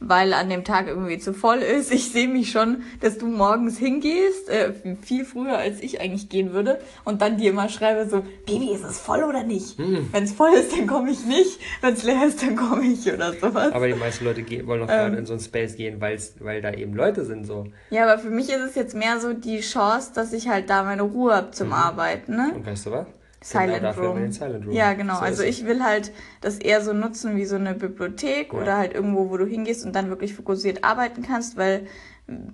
weil 0.00 0.32
an 0.32 0.48
dem 0.48 0.64
Tag 0.64 0.86
irgendwie 0.86 1.18
zu 1.18 1.32
voll 1.32 1.58
ist. 1.58 1.92
Ich 1.92 2.10
sehe 2.10 2.28
mich 2.28 2.50
schon, 2.50 2.82
dass 3.00 3.18
du 3.18 3.26
morgens 3.26 3.78
hingehst, 3.78 4.48
äh, 4.48 4.72
viel 5.02 5.24
früher 5.24 5.58
als 5.58 5.80
ich 5.80 6.00
eigentlich 6.00 6.28
gehen 6.28 6.52
würde, 6.52 6.78
und 7.04 7.20
dann 7.20 7.36
dir 7.36 7.52
mal 7.52 7.68
schreibe 7.68 8.08
so, 8.08 8.22
Baby, 8.46 8.72
ist 8.72 8.84
es 8.84 8.98
voll 8.98 9.24
oder 9.24 9.42
nicht? 9.42 9.78
Hm. 9.78 10.08
Wenn 10.12 10.24
es 10.24 10.32
voll 10.32 10.52
ist, 10.54 10.76
dann 10.76 10.86
komme 10.86 11.10
ich 11.10 11.24
nicht. 11.24 11.58
Wenn 11.80 11.94
es 11.94 12.02
leer 12.04 12.26
ist, 12.26 12.42
dann 12.42 12.56
komme 12.56 12.84
ich 12.86 13.12
oder 13.12 13.32
sowas. 13.32 13.72
Aber 13.72 13.88
die 13.88 13.94
meisten 13.94 14.24
Leute 14.24 14.42
gehen, 14.42 14.66
wollen 14.66 14.80
noch 14.80 14.88
ähm, 14.90 15.14
in 15.14 15.26
so 15.26 15.34
ein 15.34 15.40
Space 15.40 15.76
gehen, 15.76 16.00
weil's, 16.00 16.34
weil 16.40 16.60
da 16.60 16.72
eben 16.72 16.94
Leute 16.94 17.24
sind 17.24 17.46
so. 17.46 17.66
Ja, 17.90 18.04
aber 18.04 18.20
für 18.20 18.30
mich 18.30 18.48
ist 18.48 18.60
es 18.60 18.74
jetzt 18.74 18.94
mehr 18.94 19.20
so 19.20 19.32
die 19.32 19.60
Chance, 19.60 20.12
dass 20.14 20.32
ich 20.32 20.48
halt 20.48 20.70
da 20.70 20.84
meine 20.84 21.02
Ruhe 21.02 21.34
habe 21.34 21.50
zum 21.50 21.68
mhm. 21.68 21.72
Arbeiten. 21.74 22.36
Ne? 22.36 22.52
Und 22.54 22.66
weißt 22.66 22.86
du 22.86 22.90
was? 22.92 23.06
Silent, 23.40 23.96
genau 23.96 24.12
Room. 24.12 24.32
Silent 24.32 24.66
Room. 24.66 24.74
Ja, 24.74 24.92
genau. 24.94 25.16
So 25.16 25.20
also 25.20 25.42
ich 25.42 25.64
will 25.64 25.82
halt 25.82 26.12
das 26.40 26.58
eher 26.58 26.80
so 26.80 26.92
nutzen 26.92 27.36
wie 27.36 27.44
so 27.44 27.56
eine 27.56 27.74
Bibliothek 27.74 28.52
ja. 28.52 28.58
oder 28.58 28.76
halt 28.76 28.94
irgendwo, 28.94 29.30
wo 29.30 29.36
du 29.36 29.46
hingehst 29.46 29.84
und 29.86 29.94
dann 29.94 30.08
wirklich 30.08 30.34
fokussiert 30.34 30.84
arbeiten 30.84 31.22
kannst, 31.22 31.56
weil 31.56 31.86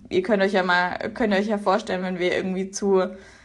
ihr 0.09 0.23
könnt 0.23 0.43
euch 0.43 0.53
ja 0.53 0.63
mal, 0.63 1.11
könnt 1.15 1.35
euch 1.35 1.47
ja 1.47 1.59
vorstellen, 1.59 2.03
wenn 2.03 2.19
wir 2.19 2.37
irgendwie 2.37 2.71
zu 2.71 3.03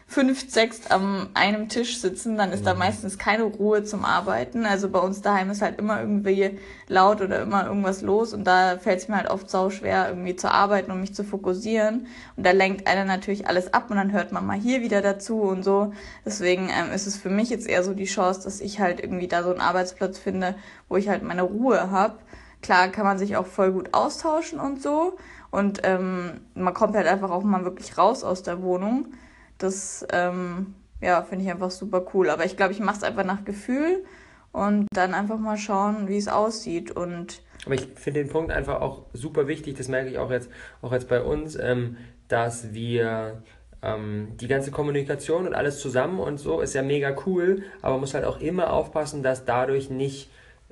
fünf, 0.09 0.49
sechs 0.49 0.87
am 0.89 1.29
einem 1.35 1.69
Tisch 1.69 2.01
sitzen, 2.01 2.35
dann 2.35 2.51
ist 2.51 2.61
mhm. 2.61 2.65
da 2.65 2.73
meistens 2.73 3.19
keine 3.19 3.43
Ruhe 3.43 3.83
zum 3.83 4.03
Arbeiten. 4.03 4.65
Also 4.65 4.89
bei 4.89 4.97
uns 4.97 5.21
daheim 5.21 5.51
ist 5.51 5.61
halt 5.61 5.77
immer 5.77 5.99
irgendwie 5.99 6.57
laut 6.87 7.21
oder 7.21 7.43
immer 7.43 7.67
irgendwas 7.67 8.01
los 8.01 8.33
und 8.33 8.43
da 8.45 8.79
fällt 8.79 8.99
es 8.99 9.07
mir 9.07 9.17
halt 9.17 9.29
oft 9.29 9.47
sau 9.51 9.69
schwer, 9.69 10.09
irgendwie 10.09 10.35
zu 10.35 10.51
arbeiten 10.51 10.89
und 10.91 10.99
mich 10.99 11.13
zu 11.13 11.23
fokussieren. 11.23 12.07
Und 12.35 12.43
da 12.43 12.51
lenkt 12.51 12.87
einer 12.87 13.05
natürlich 13.05 13.47
alles 13.47 13.71
ab 13.71 13.91
und 13.91 13.97
dann 13.97 14.11
hört 14.11 14.31
man 14.31 14.47
mal 14.47 14.57
hier 14.57 14.81
wieder 14.81 15.03
dazu 15.03 15.41
und 15.41 15.61
so. 15.61 15.93
Deswegen 16.25 16.69
ähm, 16.69 16.91
ist 16.91 17.05
es 17.05 17.15
für 17.15 17.29
mich 17.29 17.51
jetzt 17.51 17.69
eher 17.69 17.83
so 17.83 17.93
die 17.93 18.05
Chance, 18.05 18.41
dass 18.43 18.61
ich 18.61 18.79
halt 18.79 18.99
irgendwie 18.99 19.27
da 19.27 19.43
so 19.43 19.51
einen 19.51 19.61
Arbeitsplatz 19.61 20.17
finde, 20.17 20.55
wo 20.89 20.97
ich 20.97 21.07
halt 21.07 21.21
meine 21.21 21.43
Ruhe 21.43 21.91
habe. 21.91 22.17
Klar 22.63 22.87
kann 22.87 23.05
man 23.05 23.19
sich 23.19 23.37
auch 23.37 23.45
voll 23.45 23.71
gut 23.71 23.93
austauschen 23.93 24.59
und 24.59 24.81
so. 24.81 25.17
Und 25.51 25.81
ähm, 25.83 26.41
man 26.55 26.73
kommt 26.73 26.95
halt 26.95 27.05
einfach 27.05 27.29
auch 27.29 27.43
mal 27.43 27.63
wirklich 27.63 27.95
raus 27.95 28.23
aus 28.23 28.41
der 28.41 28.63
Wohnung. 28.63 29.13
Das 29.59 30.05
ähm, 30.11 30.73
ja, 31.01 31.21
finde 31.21 31.45
ich 31.45 31.51
einfach 31.51 31.71
super 31.71 32.05
cool. 32.13 32.29
Aber 32.29 32.45
ich 32.45 32.57
glaube, 32.57 32.73
ich 32.73 32.79
mache 32.79 32.97
es 32.97 33.03
einfach 33.03 33.23
nach 33.23 33.45
Gefühl 33.45 34.03
und 34.51 34.87
dann 34.93 35.13
einfach 35.13 35.37
mal 35.37 35.57
schauen, 35.57 36.07
wie 36.07 36.17
es 36.17 36.27
aussieht. 36.27 36.91
Und 36.91 37.41
aber 37.65 37.75
ich 37.75 37.87
finde 37.95 38.23
den 38.23 38.29
Punkt 38.29 38.51
einfach 38.51 38.81
auch 38.81 39.03
super 39.13 39.47
wichtig, 39.47 39.77
das 39.77 39.87
merke 39.87 40.09
ich 40.09 40.17
auch 40.17 40.31
jetzt, 40.31 40.49
auch 40.81 40.91
jetzt 40.91 41.09
bei 41.09 41.21
uns, 41.21 41.55
ähm, 41.55 41.97
dass 42.27 42.73
wir 42.73 43.43
ähm, 43.81 44.29
die 44.39 44.47
ganze 44.47 44.71
Kommunikation 44.71 45.45
und 45.45 45.53
alles 45.53 45.79
zusammen 45.79 46.19
und 46.19 46.37
so 46.37 46.61
ist 46.61 46.73
ja 46.73 46.83
mega 46.83 47.15
cool, 47.25 47.63
aber 47.81 47.93
man 47.93 48.01
muss 48.01 48.13
halt 48.13 48.25
auch 48.25 48.39
immer 48.39 48.71
aufpassen, 48.71 49.23
dass 49.23 49.45
dadurch 49.45 49.89
nicht 49.89 50.29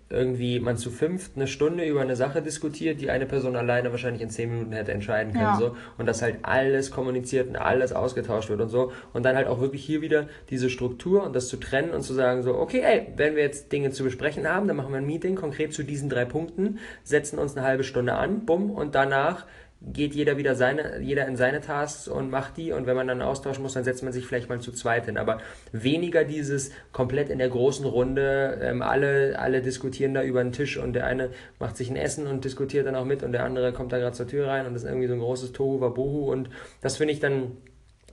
irgendwie 0.10 0.60
man 0.60 0.78
zu 0.78 0.90
fünft 0.90 1.34
eine 1.36 1.48
Stunde 1.48 1.86
über 1.86 2.02
eine 2.02 2.16
Sache 2.16 2.42
diskutiert, 2.42 3.02
die 3.02 3.10
eine 3.10 3.26
Person 3.26 3.56
alleine 3.56 3.92
wahrscheinlich 3.92 4.22
in 4.22 4.30
zehn 4.30 4.50
Minuten 4.50 4.72
hätte 4.72 4.94
entscheiden 4.94 5.34
können. 5.34 5.44
Ja. 5.44 5.58
So. 5.58 5.76
Und 5.98 6.06
dass 6.06 6.22
halt 6.22 6.38
alles 6.44 6.92
kommuniziert 6.92 7.50
und 7.50 7.58
alles 7.58 7.92
ausgetauscht 7.92 8.50
wird 8.50 8.62
und 8.62 8.70
so. 8.70 8.92
Und 9.14 9.24
dann 9.24 9.36
halt 9.36 9.48
auch 9.48 9.60
wirklich 9.60 9.84
hier 9.84 10.02
wieder 10.02 10.28
diese 10.50 10.70
Struktur 10.70 11.24
und 11.24 11.36
das 11.36 11.50
zu 11.50 11.58
trennen 11.58 11.92
und 11.92 12.04
zu 12.04 12.14
sagen, 12.14 12.44
so, 12.44 12.56
okay, 12.56 12.82
ey, 12.82 13.08
wenn 13.18 13.36
wir 13.36 13.44
jetzt 13.44 13.72
Dinge 13.72 13.92
zu 13.92 14.04
besprechen 14.04 14.48
haben, 14.48 14.68
dann 14.68 14.78
machen 14.78 14.92
wir 14.92 14.98
ein 14.98 15.06
Meeting 15.06 15.36
konkret 15.36 15.74
zu 15.74 15.84
diesen 15.84 16.10
drei 16.10 16.26
Punkten, 16.26 16.80
setzen 17.04 17.38
uns 17.38 17.58
eine 17.58 17.66
halbe 17.66 17.84
Stunde 17.84 18.14
an, 18.14 18.46
bumm, 18.46 18.72
und 18.72 18.96
danach 18.96 19.46
geht 19.82 20.16
jeder 20.16 20.38
wieder 20.38 20.56
seine, 20.56 21.00
jeder 21.02 21.28
in 21.28 21.36
seine 21.36 21.62
Tasks 21.62 22.08
und 22.08 22.32
macht 22.32 22.58
die 22.58 22.72
und 22.72 22.88
wenn 22.88 22.96
man 22.96 23.08
dann 23.08 23.22
austauschen 23.22 23.62
muss, 23.62 23.74
dann 23.74 23.84
setzt 23.84 24.04
man 24.04 24.12
sich 24.12 24.26
vielleicht 24.26 24.50
mal 24.50 24.60
zu 24.60 24.72
zweit 24.72 25.06
hin. 25.06 25.18
Aber 25.18 25.40
weniger 25.72 26.24
dieses 26.24 26.72
komplett 26.92 27.30
in 27.30 27.38
der 27.38 27.50
großen 27.50 27.86
Runde, 27.86 28.60
ähm, 28.62 28.82
alle, 28.82 29.38
alle 29.38 29.62
diskutieren 29.62 30.14
da 30.14 30.24
über 30.24 30.44
den 30.44 30.52
Tisch 30.52 30.78
und 30.78 30.94
der 30.94 31.06
eine 31.06 31.30
macht 31.60 31.78
sich 31.78 31.90
ein 31.90 31.96
Essen 31.96 32.28
und 32.28 32.44
diskutiert 32.44 32.88
dann 32.88 32.96
auch 32.96 33.06
mit 33.06 33.24
und 33.24 33.32
der 33.32 33.44
andere 33.44 33.72
kommt 33.72 33.92
da 33.92 34.00
gerade 34.00 34.16
zur 34.16 34.28
Tür 34.28 34.48
rein 34.48 34.66
und 34.66 34.74
das 34.74 34.84
ist 34.84 34.90
irgendwie 34.90 35.08
so 35.08 35.14
ein 35.14 35.20
großes 35.20 35.54
Tohu 35.54 35.80
Wabohu 35.80 36.32
und 36.32 36.50
das 36.82 36.98
finde 36.98 37.14
ich 37.14 37.20
dann 37.20 37.58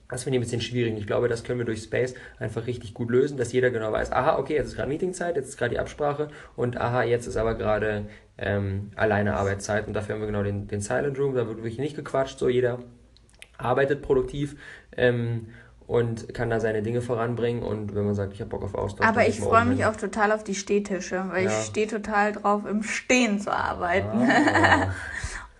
das 0.09 0.23
finde 0.23 0.37
ich 0.37 0.39
ein 0.39 0.43
bisschen 0.43 0.61
schwierig. 0.61 0.95
Ich 0.97 1.07
glaube, 1.07 1.27
das 1.27 1.43
können 1.43 1.59
wir 1.59 1.65
durch 1.65 1.81
Space 1.81 2.13
einfach 2.39 2.67
richtig 2.67 2.93
gut 2.93 3.09
lösen, 3.09 3.37
dass 3.37 3.51
jeder 3.51 3.71
genau 3.71 3.91
weiß, 3.91 4.11
aha, 4.11 4.37
okay, 4.37 4.53
jetzt 4.55 4.67
ist 4.67 4.75
gerade 4.75 4.89
Meetingzeit, 4.89 5.35
jetzt 5.35 5.49
ist 5.49 5.57
gerade 5.57 5.71
die 5.71 5.79
Absprache 5.79 6.29
und 6.55 6.77
aha, 6.79 7.03
jetzt 7.03 7.25
ist 7.25 7.37
aber 7.37 7.55
gerade 7.55 8.05
ähm, 8.37 8.91
alleine 8.95 9.35
Arbeitszeit 9.35 9.87
und 9.87 9.93
dafür 9.93 10.15
haben 10.15 10.21
wir 10.21 10.27
genau 10.27 10.43
den, 10.43 10.67
den 10.67 10.81
Silent 10.81 11.17
Room, 11.17 11.35
da 11.35 11.47
wird 11.47 11.57
wirklich 11.57 11.79
nicht 11.79 11.95
gequatscht, 11.95 12.37
so 12.37 12.49
jeder 12.49 12.79
arbeitet 13.57 14.01
produktiv 14.01 14.57
ähm, 14.95 15.47
und 15.87 16.33
kann 16.33 16.49
da 16.49 16.59
seine 16.59 16.81
Dinge 16.81 17.01
voranbringen 17.01 17.63
und 17.63 17.95
wenn 17.95 18.05
man 18.05 18.15
sagt, 18.15 18.33
ich 18.33 18.41
habe 18.41 18.49
Bock 18.49 18.63
auf 18.63 18.75
Austausch. 18.75 19.07
Aber 19.07 19.27
ich 19.27 19.39
freue 19.39 19.65
mich 19.65 19.85
auch 19.85 19.95
total 19.95 20.31
auf 20.31 20.43
die 20.43 20.55
Stehtische, 20.55 21.25
weil 21.29 21.45
ja. 21.45 21.49
ich 21.49 21.65
stehe 21.65 21.87
total 21.87 22.33
drauf, 22.33 22.65
im 22.65 22.83
Stehen 22.83 23.39
zu 23.39 23.51
arbeiten. 23.51 24.27
Ah. 24.29 24.93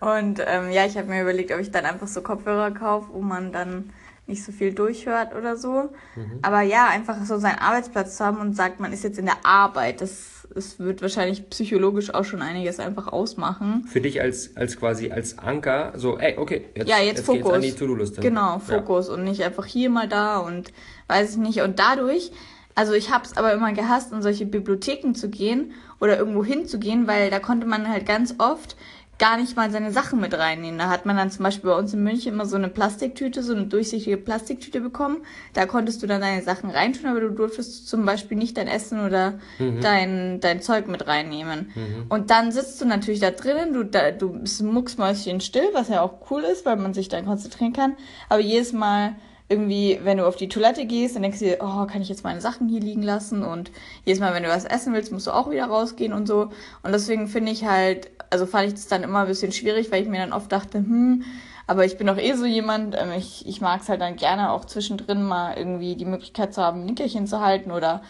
und 0.18 0.40
ähm, 0.46 0.70
ja, 0.70 0.84
ich 0.84 0.96
habe 0.96 1.08
mir 1.08 1.22
überlegt, 1.22 1.52
ob 1.52 1.60
ich 1.60 1.70
dann 1.70 1.84
einfach 1.84 2.08
so 2.08 2.22
Kopfhörer 2.22 2.72
kaufe, 2.72 3.08
wo 3.12 3.20
man 3.20 3.52
dann 3.52 3.90
nicht 4.26 4.44
so 4.44 4.50
viel 4.50 4.74
durchhört 4.74 5.34
oder 5.34 5.56
so. 5.56 5.90
Mhm. 6.16 6.40
Aber 6.42 6.62
ja, 6.62 6.88
einfach 6.88 7.24
so 7.24 7.38
seinen 7.38 7.58
Arbeitsplatz 7.58 8.16
zu 8.16 8.24
haben 8.24 8.38
und 8.38 8.56
sagt, 8.56 8.80
man 8.80 8.92
ist 8.92 9.04
jetzt 9.04 9.18
in 9.18 9.26
der 9.26 9.44
Arbeit, 9.44 10.00
das, 10.00 10.48
das 10.52 10.80
wird 10.80 11.00
wahrscheinlich 11.00 11.48
psychologisch 11.48 12.12
auch 12.12 12.24
schon 12.24 12.42
einiges 12.42 12.80
einfach 12.80 13.06
ausmachen. 13.06 13.84
Für 13.88 14.00
dich 14.00 14.20
als, 14.20 14.56
als 14.56 14.76
quasi 14.76 15.12
als 15.12 15.38
Anker, 15.38 15.92
so, 15.96 16.18
ey, 16.18 16.36
okay, 16.38 16.64
jetzt, 16.74 16.88
ja, 16.88 16.98
jetzt, 16.98 17.18
jetzt 17.18 17.26
Fokus. 17.26 17.52
an 17.52 17.62
die 17.62 17.72
To-Do-Liste. 17.72 18.20
Genau, 18.20 18.58
Fokus 18.58 19.08
ja. 19.08 19.14
und 19.14 19.24
nicht 19.24 19.44
einfach 19.44 19.64
hier 19.64 19.90
mal 19.90 20.08
da 20.08 20.38
und 20.38 20.72
weiß 21.06 21.32
ich 21.32 21.36
nicht. 21.36 21.60
Und 21.60 21.78
dadurch, 21.78 22.32
also 22.74 22.94
ich 22.94 23.12
habe 23.12 23.24
es 23.24 23.36
aber 23.36 23.52
immer 23.52 23.72
gehasst, 23.72 24.12
in 24.12 24.22
solche 24.22 24.44
Bibliotheken 24.44 25.14
zu 25.14 25.28
gehen 25.28 25.72
oder 26.00 26.18
irgendwo 26.18 26.44
hinzugehen, 26.44 27.06
weil 27.06 27.30
da 27.30 27.38
konnte 27.38 27.66
man 27.66 27.88
halt 27.88 28.06
ganz 28.06 28.34
oft 28.38 28.76
gar 29.18 29.38
nicht 29.38 29.56
mal 29.56 29.70
seine 29.70 29.92
Sachen 29.92 30.20
mit 30.20 30.34
reinnehmen. 30.34 30.78
Da 30.78 30.88
hat 30.88 31.06
man 31.06 31.16
dann 31.16 31.30
zum 31.30 31.42
Beispiel 31.42 31.70
bei 31.70 31.76
uns 31.76 31.94
in 31.94 32.02
München 32.02 32.34
immer 32.34 32.44
so 32.44 32.56
eine 32.56 32.68
Plastiktüte, 32.68 33.42
so 33.42 33.54
eine 33.54 33.66
durchsichtige 33.66 34.18
Plastiktüte 34.18 34.80
bekommen. 34.80 35.18
Da 35.54 35.64
konntest 35.64 36.02
du 36.02 36.06
dann 36.06 36.20
deine 36.20 36.42
Sachen 36.42 36.70
reintun, 36.70 37.08
aber 37.08 37.20
du 37.20 37.30
durftest 37.30 37.88
zum 37.88 38.04
Beispiel 38.04 38.36
nicht 38.36 38.58
dein 38.58 38.68
Essen 38.68 39.04
oder 39.04 39.38
mhm. 39.58 39.80
dein, 39.80 40.40
dein 40.40 40.60
Zeug 40.60 40.86
mit 40.86 41.06
reinnehmen. 41.06 41.72
Mhm. 41.74 42.06
Und 42.10 42.30
dann 42.30 42.52
sitzt 42.52 42.80
du 42.80 42.84
natürlich 42.84 43.20
da 43.20 43.30
drinnen, 43.30 43.72
du, 43.72 43.84
da, 43.84 44.10
du 44.10 44.40
bist 44.40 44.62
mucksmäuschen 44.62 45.40
still, 45.40 45.70
was 45.72 45.88
ja 45.88 46.02
auch 46.02 46.30
cool 46.30 46.42
ist, 46.42 46.66
weil 46.66 46.76
man 46.76 46.92
sich 46.92 47.08
dann 47.08 47.24
konzentrieren 47.24 47.72
kann. 47.72 47.96
Aber 48.28 48.40
jedes 48.40 48.74
Mal 48.74 49.16
irgendwie, 49.48 50.00
wenn 50.02 50.18
du 50.18 50.26
auf 50.26 50.36
die 50.36 50.48
Toilette 50.48 50.86
gehst, 50.86 51.14
dann 51.14 51.22
denkst 51.22 51.38
du 51.38 51.44
dir, 51.44 51.58
oh, 51.60 51.86
kann 51.86 52.02
ich 52.02 52.08
jetzt 52.08 52.24
meine 52.24 52.40
Sachen 52.40 52.68
hier 52.68 52.80
liegen 52.80 53.02
lassen? 53.02 53.42
Und 53.42 53.70
jedes 54.04 54.20
Mal, 54.20 54.34
wenn 54.34 54.42
du 54.42 54.48
was 54.48 54.64
essen 54.64 54.92
willst, 54.92 55.12
musst 55.12 55.26
du 55.26 55.30
auch 55.30 55.50
wieder 55.50 55.66
rausgehen 55.66 56.12
und 56.12 56.26
so. 56.26 56.50
Und 56.82 56.92
deswegen 56.92 57.28
finde 57.28 57.52
ich 57.52 57.64
halt, 57.64 58.10
also 58.30 58.46
fand 58.46 58.68
ich 58.68 58.74
das 58.74 58.88
dann 58.88 59.04
immer 59.04 59.20
ein 59.20 59.28
bisschen 59.28 59.52
schwierig, 59.52 59.92
weil 59.92 60.02
ich 60.02 60.08
mir 60.08 60.18
dann 60.18 60.32
oft 60.32 60.50
dachte, 60.50 60.78
hm, 60.78 61.24
aber 61.68 61.84
ich 61.84 61.96
bin 61.96 62.08
auch 62.08 62.16
eh 62.16 62.34
so 62.34 62.44
jemand, 62.44 62.96
ähm, 62.96 63.10
ich, 63.16 63.46
ich 63.46 63.60
mag 63.60 63.82
es 63.82 63.88
halt 63.88 64.00
dann 64.00 64.16
gerne 64.16 64.50
auch 64.50 64.64
zwischendrin 64.64 65.22
mal 65.22 65.56
irgendwie 65.56 65.96
die 65.96 66.04
Möglichkeit 66.04 66.54
zu 66.54 66.62
haben, 66.62 66.80
ein 66.80 66.86
Nickerchen 66.86 67.26
zu 67.26 67.40
halten 67.40 67.70
oder 67.70 68.02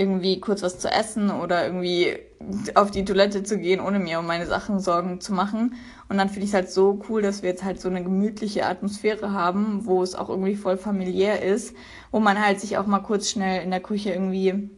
irgendwie 0.00 0.40
kurz 0.40 0.62
was 0.62 0.78
zu 0.78 0.90
essen 0.90 1.30
oder 1.30 1.66
irgendwie 1.66 2.18
auf 2.74 2.90
die 2.90 3.04
Toilette 3.04 3.42
zu 3.42 3.58
gehen, 3.58 3.80
ohne 3.80 3.98
mir 3.98 4.18
um 4.18 4.26
meine 4.26 4.46
Sachen 4.46 4.80
Sorgen 4.80 5.20
zu 5.20 5.34
machen. 5.34 5.74
Und 6.08 6.16
dann 6.16 6.28
finde 6.28 6.44
ich 6.44 6.50
es 6.50 6.54
halt 6.54 6.70
so 6.70 7.00
cool, 7.08 7.20
dass 7.22 7.42
wir 7.42 7.50
jetzt 7.50 7.64
halt 7.64 7.80
so 7.80 7.88
eine 7.88 8.02
gemütliche 8.02 8.66
Atmosphäre 8.66 9.32
haben, 9.32 9.84
wo 9.84 10.02
es 10.02 10.14
auch 10.14 10.30
irgendwie 10.30 10.56
voll 10.56 10.78
familiär 10.78 11.42
ist, 11.42 11.74
wo 12.10 12.18
man 12.18 12.42
halt 12.44 12.60
sich 12.60 12.78
auch 12.78 12.86
mal 12.86 13.00
kurz 13.00 13.30
schnell 13.30 13.62
in 13.62 13.70
der 13.70 13.80
Küche 13.80 14.10
irgendwie 14.10 14.70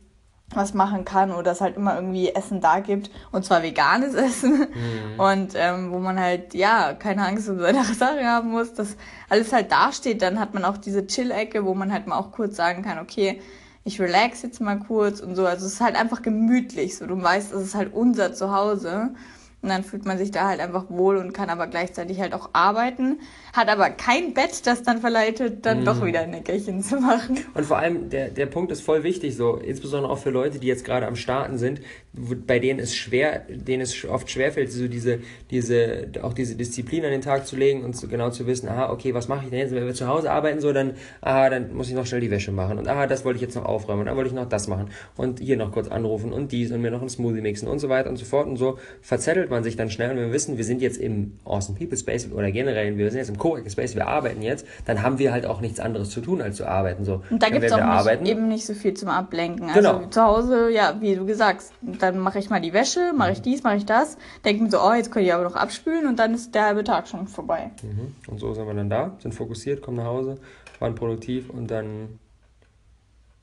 was 0.55 0.75
machen 0.75 1.05
kann 1.05 1.33
oder 1.33 1.53
es 1.53 1.61
halt 1.61 1.77
immer 1.77 1.95
irgendwie 1.95 2.29
Essen 2.29 2.61
da 2.61 2.81
gibt 2.81 3.11
und 3.31 3.45
zwar 3.45 3.63
veganes 3.63 4.15
Essen 4.15 4.59
mhm. 4.59 5.21
und 5.21 5.53
ähm, 5.55 5.93
wo 5.93 5.99
man 5.99 6.21
halt 6.21 6.53
ja 6.55 6.93
keine 6.93 7.27
Angst 7.27 7.49
um 7.49 7.59
seine 7.59 7.85
Sache 7.95 8.25
haben 8.25 8.51
muss, 8.51 8.75
dass 8.75 8.97
alles 9.29 9.53
halt 9.53 9.73
dasteht, 9.73 10.21
dann 10.21 10.39
hat 10.39 10.53
man 10.53 10.65
auch 10.65 10.77
diese 10.77 11.07
Chill-Ecke, 11.07 11.65
wo 11.65 11.75
man 11.75 11.93
halt 11.93 12.07
mal 12.07 12.19
auch 12.19 12.33
kurz 12.33 12.57
sagen 12.57 12.83
kann, 12.83 12.99
okay, 12.99 13.41
ich 13.85 14.01
relax 14.01 14.43
jetzt 14.43 14.61
mal 14.61 14.79
kurz 14.79 15.21
und 15.21 15.35
so. 15.35 15.47
Also 15.47 15.67
es 15.67 15.75
ist 15.75 15.81
halt 15.81 15.97
einfach 15.97 16.23
gemütlich. 16.23 16.97
So, 16.97 17.07
du 17.07 17.21
weißt, 17.21 17.53
es 17.53 17.63
ist 17.63 17.75
halt 17.75 17.93
unser 17.93 18.33
Zuhause. 18.33 19.15
Und 19.63 19.69
dann 19.69 19.85
fühlt 19.85 20.05
man 20.05 20.19
sich 20.19 20.33
da 20.33 20.49
halt 20.49 20.59
einfach 20.59 20.91
wohl 20.91 21.17
und 21.17 21.33
kann 21.33 21.49
aber 21.49 21.69
gleichzeitig 21.69 22.21
halt 22.21 22.35
auch 22.35 22.51
arbeiten, 22.53 23.21
hat 23.53 23.69
aber 23.69 23.91
kein 23.91 24.35
Bett, 24.35 24.67
das 24.67 24.83
dann 24.83 25.01
verleitet, 25.01 25.65
dann 25.65 25.81
mhm. 25.81 25.85
doch 25.85 26.05
wieder 26.05 26.23
ein 26.23 26.31
Nickerchen 26.31 26.83
zu 26.83 26.97
machen. 26.97 27.39
Und 27.55 27.65
vor 27.65 27.79
allem, 27.79 28.11
der, 28.11 28.31
der 28.31 28.47
Punkt 28.47 28.73
ist 28.73 28.83
voll 28.83 29.05
wichtig, 29.05 29.37
so, 29.37 29.55
insbesondere 29.55 30.13
auch 30.13 30.19
für 30.19 30.31
Leute, 30.31 30.59
die 30.59 30.67
jetzt 30.67 30.85
gerade 30.85 31.07
am 31.07 31.15
Starten 31.15 31.59
sind, 31.59 31.81
bei 32.13 32.59
denen 32.59 32.81
es 32.81 32.97
schwer, 32.97 33.47
denen 33.49 33.83
es 33.83 34.05
oft 34.05 34.29
schwerfällt, 34.31 34.73
so 34.73 34.89
diese, 34.89 35.21
diese, 35.51 36.09
auch 36.23 36.33
diese 36.33 36.57
Disziplin 36.57 37.05
an 37.05 37.13
den 37.13 37.21
Tag 37.21 37.47
zu 37.47 37.55
legen 37.55 37.85
und 37.85 37.97
so 37.97 38.09
genau 38.09 38.31
zu 38.31 38.49
wissen, 38.49 38.69
aha, 38.69 38.91
okay, 38.91 39.15
was 39.15 39.29
mache 39.29 39.45
ich 39.45 39.51
denn 39.51 39.61
jetzt? 39.61 39.73
Wenn 39.73 39.87
wir 39.87 39.95
zu 39.95 40.09
Hause 40.09 40.33
arbeiten, 40.33 40.61
so, 40.61 40.73
dann, 40.73 40.95
aha, 41.21 41.51
dann 41.51 41.73
muss 41.73 41.89
ich 41.89 41.95
noch 41.95 42.07
schnell 42.07 42.21
die 42.21 42.33
Wäsche 42.33 42.51
machen 42.51 42.79
und 42.79 42.89
aha, 42.89 43.07
das 43.07 43.25
wollte 43.25 43.37
ich 43.37 43.43
jetzt 43.43 43.55
noch 43.55 43.65
aufräumen 43.65 44.01
und 44.01 44.07
dann 44.07 44.17
wollte 44.17 44.31
ich 44.31 44.35
noch 44.35 44.49
das 44.49 44.67
machen 44.67 44.91
und 45.17 45.39
hier 45.39 45.57
noch 45.57 45.71
kurz 45.71 45.87
anrufen 45.87 46.33
und 46.33 46.51
dies 46.51 46.73
und 46.73 46.81
mir 46.81 46.91
noch 46.91 47.01
einen 47.01 47.11
Smoothie 47.11 47.43
mixen 47.43 47.69
und 47.69 47.79
so 47.79 47.89
weiter 47.89 48.11
und 48.11 48.17
so 48.17 48.25
fort 48.25 48.49
und 48.49 48.57
so 48.57 48.79
verzettelt 49.03 49.52
man 49.53 49.63
sich 49.63 49.77
dann 49.77 49.91
schnell 49.91 50.11
und 50.11 50.17
wenn 50.17 50.27
wir 50.27 50.33
wissen, 50.33 50.57
wir 50.57 50.65
sind 50.65 50.83
jetzt 50.83 50.97
im 50.97 51.39
Awesome 51.45 51.79
People 51.79 51.97
Space 51.97 52.31
oder 52.33 52.51
generell, 52.51 52.97
wir 52.99 53.11
sind 53.11 53.19
jetzt 53.19 53.29
im 53.29 53.39
Coworking 53.39 53.71
Space, 53.71 53.95
wir 53.95 54.09
arbeiten 54.09 54.43
jetzt, 54.43 54.67
dann 54.87 55.03
haben 55.03 55.19
wir 55.19 55.33
halt 55.33 55.47
auch 55.47 55.61
nichts 55.61 55.79
anderes 55.81 56.11
zu 56.11 56.21
tun, 56.21 56.43
als 56.43 56.57
zu 56.57 56.67
arbeiten. 56.67 57.05
So, 57.05 57.23
und 57.31 57.43
da 57.43 57.49
gibt 57.49 57.65
es 57.65 57.73
auch 57.73 58.05
nicht, 58.05 58.29
eben 58.29 58.49
nicht 58.49 58.67
so 58.67 58.75
viel 58.75 58.95
zum 58.95 59.09
Ablenken. 59.09 59.69
Also 59.69 59.81
genau. 59.81 60.07
zu 60.09 60.23
Hause, 60.23 60.71
ja, 60.71 60.97
wie 61.01 61.15
du 61.15 61.25
gesagt, 61.25 61.65
dann 61.81 62.19
mache 62.19 62.39
ich 62.39 62.51
mal 62.51 62.61
die 62.61 62.73
Wäsche, 62.73 63.13
mache 63.17 63.33
ich 63.33 63.39
mhm. 63.39 63.43
dies, 63.45 63.63
mache 63.63 63.77
ich 63.77 63.87
das, 63.87 64.17
denke 64.45 64.65
mir 64.65 64.71
so, 64.71 64.81
oh, 64.81 64.93
jetzt 64.93 65.13
kann 65.13 65.23
ich 65.23 65.33
aber 65.33 65.45
noch 65.45 65.57
abspülen 65.57 66.07
und 66.07 66.19
dann 66.19 66.35
ist 66.35 66.55
der 66.55 66.67
halbe 66.67 66.85
Tag 66.85 67.07
schon 67.07 67.29
vorbei. 67.29 67.71
Mhm. 67.83 68.15
Und 68.27 68.41
so 68.41 68.53
sind 68.55 68.67
wir 68.67 68.75
dann 68.75 68.91
da, 68.91 69.17
sind 69.21 69.35
fokussiert, 69.35 69.83
kommen 69.83 69.99
nach 69.99 70.07
Hause, 70.07 70.39
waren 70.81 70.95
produktiv 70.95 71.51
und 71.51 71.71
dann, 71.71 72.19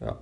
ja. 0.01 0.17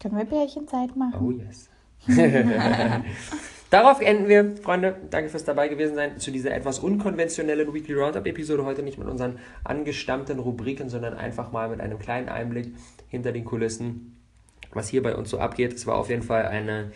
Können 0.00 0.16
wir 0.16 0.24
Pärchenzeit 0.24 0.96
machen? 0.96 1.14
Oh 1.20 1.30
yes. 1.30 1.68
Darauf 3.70 4.00
enden 4.00 4.28
wir, 4.28 4.56
Freunde. 4.56 4.96
Danke 5.10 5.30
fürs 5.30 5.44
dabei 5.44 5.68
gewesen 5.68 5.94
sein 5.94 6.18
zu 6.18 6.32
dieser 6.32 6.52
etwas 6.52 6.80
unkonventionellen 6.80 7.72
Weekly 7.72 7.94
Roundup-Episode. 7.94 8.64
Heute 8.64 8.82
nicht 8.82 8.98
mit 8.98 9.06
unseren 9.06 9.38
angestammten 9.62 10.40
Rubriken, 10.40 10.88
sondern 10.88 11.14
einfach 11.14 11.52
mal 11.52 11.68
mit 11.68 11.80
einem 11.80 12.00
kleinen 12.00 12.28
Einblick 12.28 12.74
hinter 13.06 13.30
den 13.30 13.44
Kulissen, 13.44 14.16
was 14.72 14.88
hier 14.88 15.04
bei 15.04 15.14
uns 15.14 15.30
so 15.30 15.38
abgeht. 15.38 15.72
Es 15.72 15.86
war 15.86 15.98
auf 15.98 16.08
jeden 16.08 16.24
Fall 16.24 16.46
eine, 16.46 16.90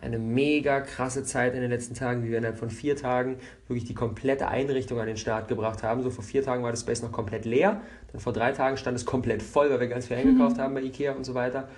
eine 0.00 0.18
mega 0.18 0.80
krasse 0.80 1.22
Zeit 1.22 1.54
in 1.54 1.60
den 1.60 1.70
letzten 1.70 1.94
Tagen, 1.94 2.24
wie 2.24 2.30
wir 2.30 2.38
innerhalb 2.38 2.58
von 2.58 2.70
vier 2.70 2.96
Tagen 2.96 3.36
wirklich 3.66 3.84
die 3.84 3.94
komplette 3.94 4.48
Einrichtung 4.48 4.98
an 5.00 5.06
den 5.06 5.18
Start 5.18 5.48
gebracht 5.48 5.82
haben. 5.82 6.02
So 6.02 6.08
vor 6.08 6.24
vier 6.24 6.42
Tagen 6.42 6.62
war 6.62 6.70
das 6.70 6.80
Space 6.80 7.02
noch 7.02 7.12
komplett 7.12 7.44
leer. 7.44 7.82
Dann 8.12 8.22
vor 8.22 8.32
drei 8.32 8.52
Tagen 8.52 8.78
stand 8.78 8.96
es 8.96 9.04
komplett 9.04 9.42
voll, 9.42 9.68
weil 9.68 9.80
wir 9.80 9.88
ganz 9.88 10.06
viel 10.06 10.16
eingekauft 10.16 10.56
mhm. 10.56 10.62
haben 10.62 10.72
bei 10.72 10.80
Ikea 10.80 11.12
und 11.12 11.24
so 11.24 11.34
weiter. 11.34 11.68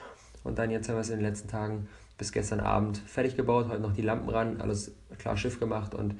Und 0.45 0.61
dann 0.61 0.71
jetzt 0.71 0.89
haben 0.89 0.95
wir 0.95 1.01
es 1.01 1.11
in 1.11 1.17
den 1.17 1.27
letzten 1.27 1.49
Tagen 1.49 1.89
bis 2.21 2.33
gestern 2.33 2.61
Abend 2.61 2.99
fertig 2.99 3.35
gebaut, 3.35 3.67
heute 3.71 3.81
noch 3.81 3.95
die 3.95 4.03
Lampen 4.03 4.29
ran, 4.29 4.61
alles 4.61 4.93
klar 5.19 5.39
Schiff 5.39 5.59
gemacht 5.59 5.95
und 5.95 6.15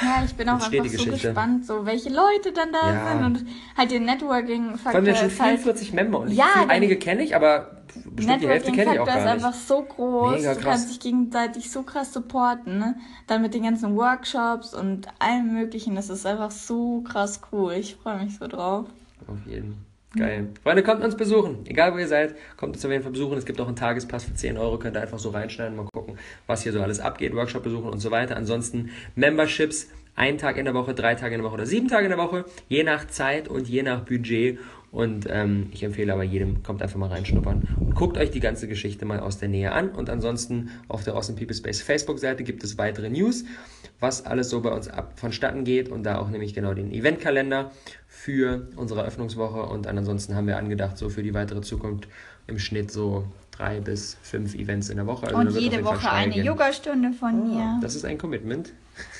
ja, 0.00 0.22
ich 0.24 0.34
bin 0.34 0.48
auch 0.48 0.54
einfach 0.54 0.84
so 0.90 1.10
gespannt, 1.10 1.64
so 1.66 1.86
welche 1.86 2.10
Leute 2.10 2.52
dann 2.52 2.72
da 2.72 2.92
ja. 2.92 3.12
sind 3.12 3.24
und 3.24 3.46
halt 3.76 3.90
den 3.90 4.04
Networking-Faktor. 4.04 4.92
Von 4.92 5.04
mir 5.04 5.14
schon 5.14 5.30
44 5.30 5.88
halt, 5.88 5.94
Member 5.94 6.20
und 6.20 6.32
ja, 6.32 6.46
viel, 6.52 6.70
einige 6.70 6.98
kenne 6.98 7.22
ich, 7.22 7.34
aber 7.34 7.82
bestimmt 8.04 8.42
die 8.42 8.48
Hälfte 8.48 8.72
kenne 8.72 8.94
ich 8.94 9.00
auch 9.00 9.06
gar 9.06 9.16
nicht. 9.16 9.24
ist 9.24 9.30
einfach 9.30 9.54
so 9.54 9.82
groß, 9.82 10.36
Mega 10.36 10.54
du 10.54 10.60
kannst 10.60 10.90
dich 10.90 11.00
gegenseitig 11.00 11.70
so 11.70 11.82
krass 11.82 12.12
supporten, 12.12 12.78
ne? 12.78 12.96
Dann 13.26 13.40
mit 13.40 13.54
den 13.54 13.62
ganzen 13.62 13.96
Workshops 13.96 14.74
und 14.74 15.08
allem 15.18 15.52
möglichen, 15.52 15.94
das 15.94 16.10
ist 16.10 16.26
einfach 16.26 16.50
so 16.50 17.02
krass 17.02 17.40
cool. 17.52 17.72
Ich 17.74 17.96
freue 17.96 18.22
mich 18.22 18.36
so 18.36 18.48
drauf. 18.48 18.86
Auf 19.26 19.38
jeden. 19.46 19.85
Geil. 20.16 20.48
Freunde, 20.62 20.82
kommt 20.82 21.04
uns 21.04 21.16
besuchen. 21.16 21.58
Egal 21.66 21.92
wo 21.94 21.98
ihr 21.98 22.08
seid, 22.08 22.34
kommt 22.56 22.74
uns 22.74 22.84
auf 22.84 22.90
jeden 22.90 23.02
Fall 23.02 23.12
besuchen. 23.12 23.36
Es 23.36 23.44
gibt 23.44 23.60
auch 23.60 23.66
einen 23.66 23.76
Tagespass 23.76 24.24
für 24.24 24.34
10 24.34 24.56
Euro. 24.56 24.78
Könnt 24.78 24.96
ihr 24.96 25.02
einfach 25.02 25.18
so 25.18 25.30
reinschneiden, 25.30 25.76
mal 25.76 25.86
gucken, 25.92 26.18
was 26.46 26.62
hier 26.62 26.72
so 26.72 26.80
alles 26.80 27.00
abgeht. 27.00 27.34
Workshop 27.34 27.62
besuchen 27.62 27.90
und 27.90 28.00
so 28.00 28.10
weiter. 28.10 28.36
Ansonsten 28.36 28.90
Memberships. 29.14 29.88
Ein 30.18 30.38
Tag 30.38 30.56
in 30.56 30.64
der 30.64 30.72
Woche, 30.72 30.94
drei 30.94 31.14
Tage 31.14 31.34
in 31.34 31.42
der 31.42 31.44
Woche 31.44 31.56
oder 31.56 31.66
sieben 31.66 31.88
Tage 31.88 32.04
in 32.04 32.10
der 32.10 32.18
Woche. 32.18 32.46
Je 32.68 32.84
nach 32.84 33.06
Zeit 33.06 33.48
und 33.48 33.68
je 33.68 33.82
nach 33.82 34.00
Budget. 34.00 34.58
Und 34.96 35.26
ähm, 35.28 35.68
ich 35.72 35.82
empfehle 35.82 36.10
aber 36.10 36.22
jedem, 36.22 36.62
kommt 36.62 36.80
einfach 36.80 36.98
mal 36.98 37.10
reinschnuppern 37.10 37.68
und 37.78 37.94
guckt 37.94 38.16
euch 38.16 38.30
die 38.30 38.40
ganze 38.40 38.66
Geschichte 38.66 39.04
mal 39.04 39.20
aus 39.20 39.36
der 39.36 39.50
Nähe 39.50 39.72
an. 39.72 39.90
Und 39.90 40.08
ansonsten 40.08 40.70
auf 40.88 41.04
der 41.04 41.12
Awesome 41.12 41.36
People 41.36 41.54
Space 41.54 41.82
Facebook-Seite 41.82 42.44
gibt 42.44 42.64
es 42.64 42.78
weitere 42.78 43.10
News, 43.10 43.44
was 44.00 44.24
alles 44.24 44.48
so 44.48 44.62
bei 44.62 44.70
uns 44.70 44.88
ab 44.88 45.12
vonstatten 45.20 45.64
geht. 45.64 45.90
Und 45.90 46.04
da 46.04 46.16
auch 46.16 46.30
nämlich 46.30 46.54
genau 46.54 46.72
den 46.72 46.90
Eventkalender 46.92 47.72
für 48.08 48.68
unsere 48.76 49.00
Eröffnungswoche. 49.00 49.66
Und 49.66 49.86
ansonsten 49.86 50.34
haben 50.34 50.46
wir 50.46 50.56
angedacht, 50.56 50.96
so 50.96 51.10
für 51.10 51.22
die 51.22 51.34
weitere 51.34 51.60
Zukunft 51.60 52.08
im 52.46 52.58
Schnitt 52.58 52.90
so 52.90 53.26
drei 53.50 53.80
bis 53.80 54.16
fünf 54.22 54.54
Events 54.54 54.88
in 54.88 54.96
der 54.96 55.06
Woche. 55.06 55.26
Also 55.26 55.38
und 55.38 55.60
jede 55.60 55.84
Woche 55.84 56.10
eine 56.10 56.42
Yogastunde 56.42 57.12
von 57.12 57.42
oh, 57.42 57.44
mir. 57.44 57.78
Das 57.82 57.96
ist 57.96 58.06
ein 58.06 58.16
Commitment. 58.16 58.72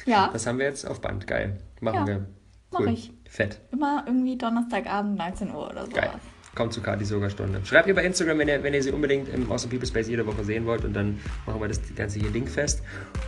Ja. 0.07 0.31
Das 0.33 0.47
haben 0.47 0.59
wir 0.59 0.65
jetzt 0.65 0.89
auf 0.89 1.03
Band. 1.03 1.27
Geil. 1.27 1.59
Machen 1.83 1.97
ja, 1.97 2.07
wir. 2.07 2.27
Cool. 2.73 2.87
Mach 2.87 2.93
ich. 2.93 3.13
Fett. 3.37 3.59
Immer 3.71 4.03
irgendwie 4.07 4.39
Donnerstagabend 4.39 5.19
19 5.19 5.51
Uhr 5.51 5.71
oder 5.71 5.85
so. 5.85 5.93
Geil. 5.93 6.11
Kommt 6.55 6.73
zu 6.73 6.81
Katis 6.81 7.11
Yogastunde. 7.11 7.61
Schreibt 7.67 7.87
ihr 7.87 7.95
bei 7.95 8.03
Instagram, 8.03 8.39
wenn 8.39 8.49
ihr, 8.49 8.63
wenn 8.63 8.73
ihr 8.73 8.83
sie 8.83 8.91
unbedingt 8.91 9.29
im 9.29 9.53
Awesome 9.53 9.71
People 9.71 9.87
Space 9.87 10.09
jede 10.09 10.27
Woche 10.27 10.43
sehen 10.43 10.65
wollt 10.65 10.87
und 10.87 10.95
dann 10.95 11.21
machen 11.45 11.61
wir 11.61 11.69
das 11.69 11.81
ganze 11.95 12.19
hier 12.19 12.31
Ding 12.31 12.47
fest. 12.47 12.83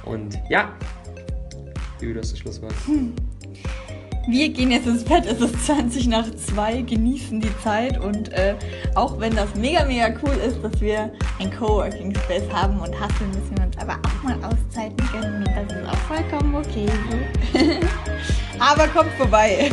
Und 0.06 0.38
ja, 0.48 0.72
Juju, 2.00 2.14
das 2.14 2.26
ist 2.26 2.32
das 2.32 2.38
Schlusswort. 2.38 2.72
Hm. 2.86 3.12
Wir 4.28 4.48
gehen 4.48 4.70
jetzt 4.70 4.86
ins 4.86 5.04
Bett, 5.04 5.26
es 5.26 5.40
ist 5.40 5.66
20 5.66 6.06
nach 6.08 6.30
2, 6.30 6.82
genießen 6.82 7.40
die 7.40 7.58
Zeit 7.62 7.98
und 7.98 8.30
äh, 8.32 8.54
auch 8.94 9.18
wenn 9.20 9.34
das 9.34 9.54
mega, 9.54 9.84
mega 9.84 10.08
cool 10.22 10.36
ist, 10.46 10.62
dass 10.62 10.80
wir 10.80 11.12
ein 11.38 11.50
Coworking 11.50 12.14
Space 12.14 12.50
haben 12.52 12.78
und 12.78 12.98
hasseln, 12.98 13.30
müssen 13.30 13.56
wir 13.56 13.66
uns 13.66 13.78
aber 13.78 13.98
auch 14.06 14.22
mal 14.22 14.36
Auszeiten 14.44 14.96
gönnen 15.12 15.44
und 15.44 15.48
das 15.48 15.76
ist 15.76 15.88
auch 15.88 15.96
vollkommen 15.96 16.54
okay. 16.54 16.86
aber 18.58 18.88
kommt 18.88 19.12
vorbei. 19.16 19.70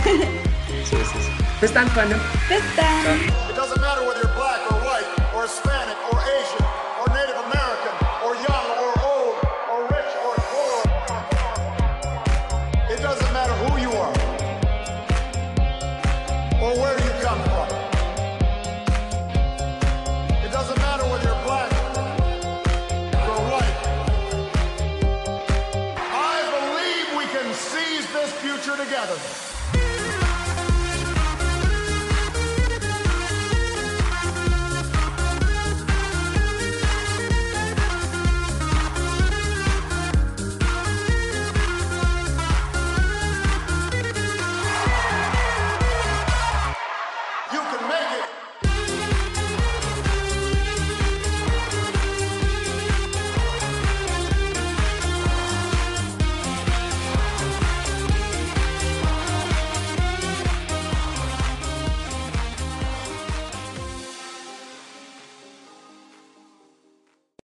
so 0.89 0.97
ist 0.97 1.15
es. 1.15 1.61
Bis 1.61 1.73
dann, 1.73 1.87
Freunde. 1.89 2.15
Bis 2.47 2.63
dann. 2.75 3.19
It 3.49 3.57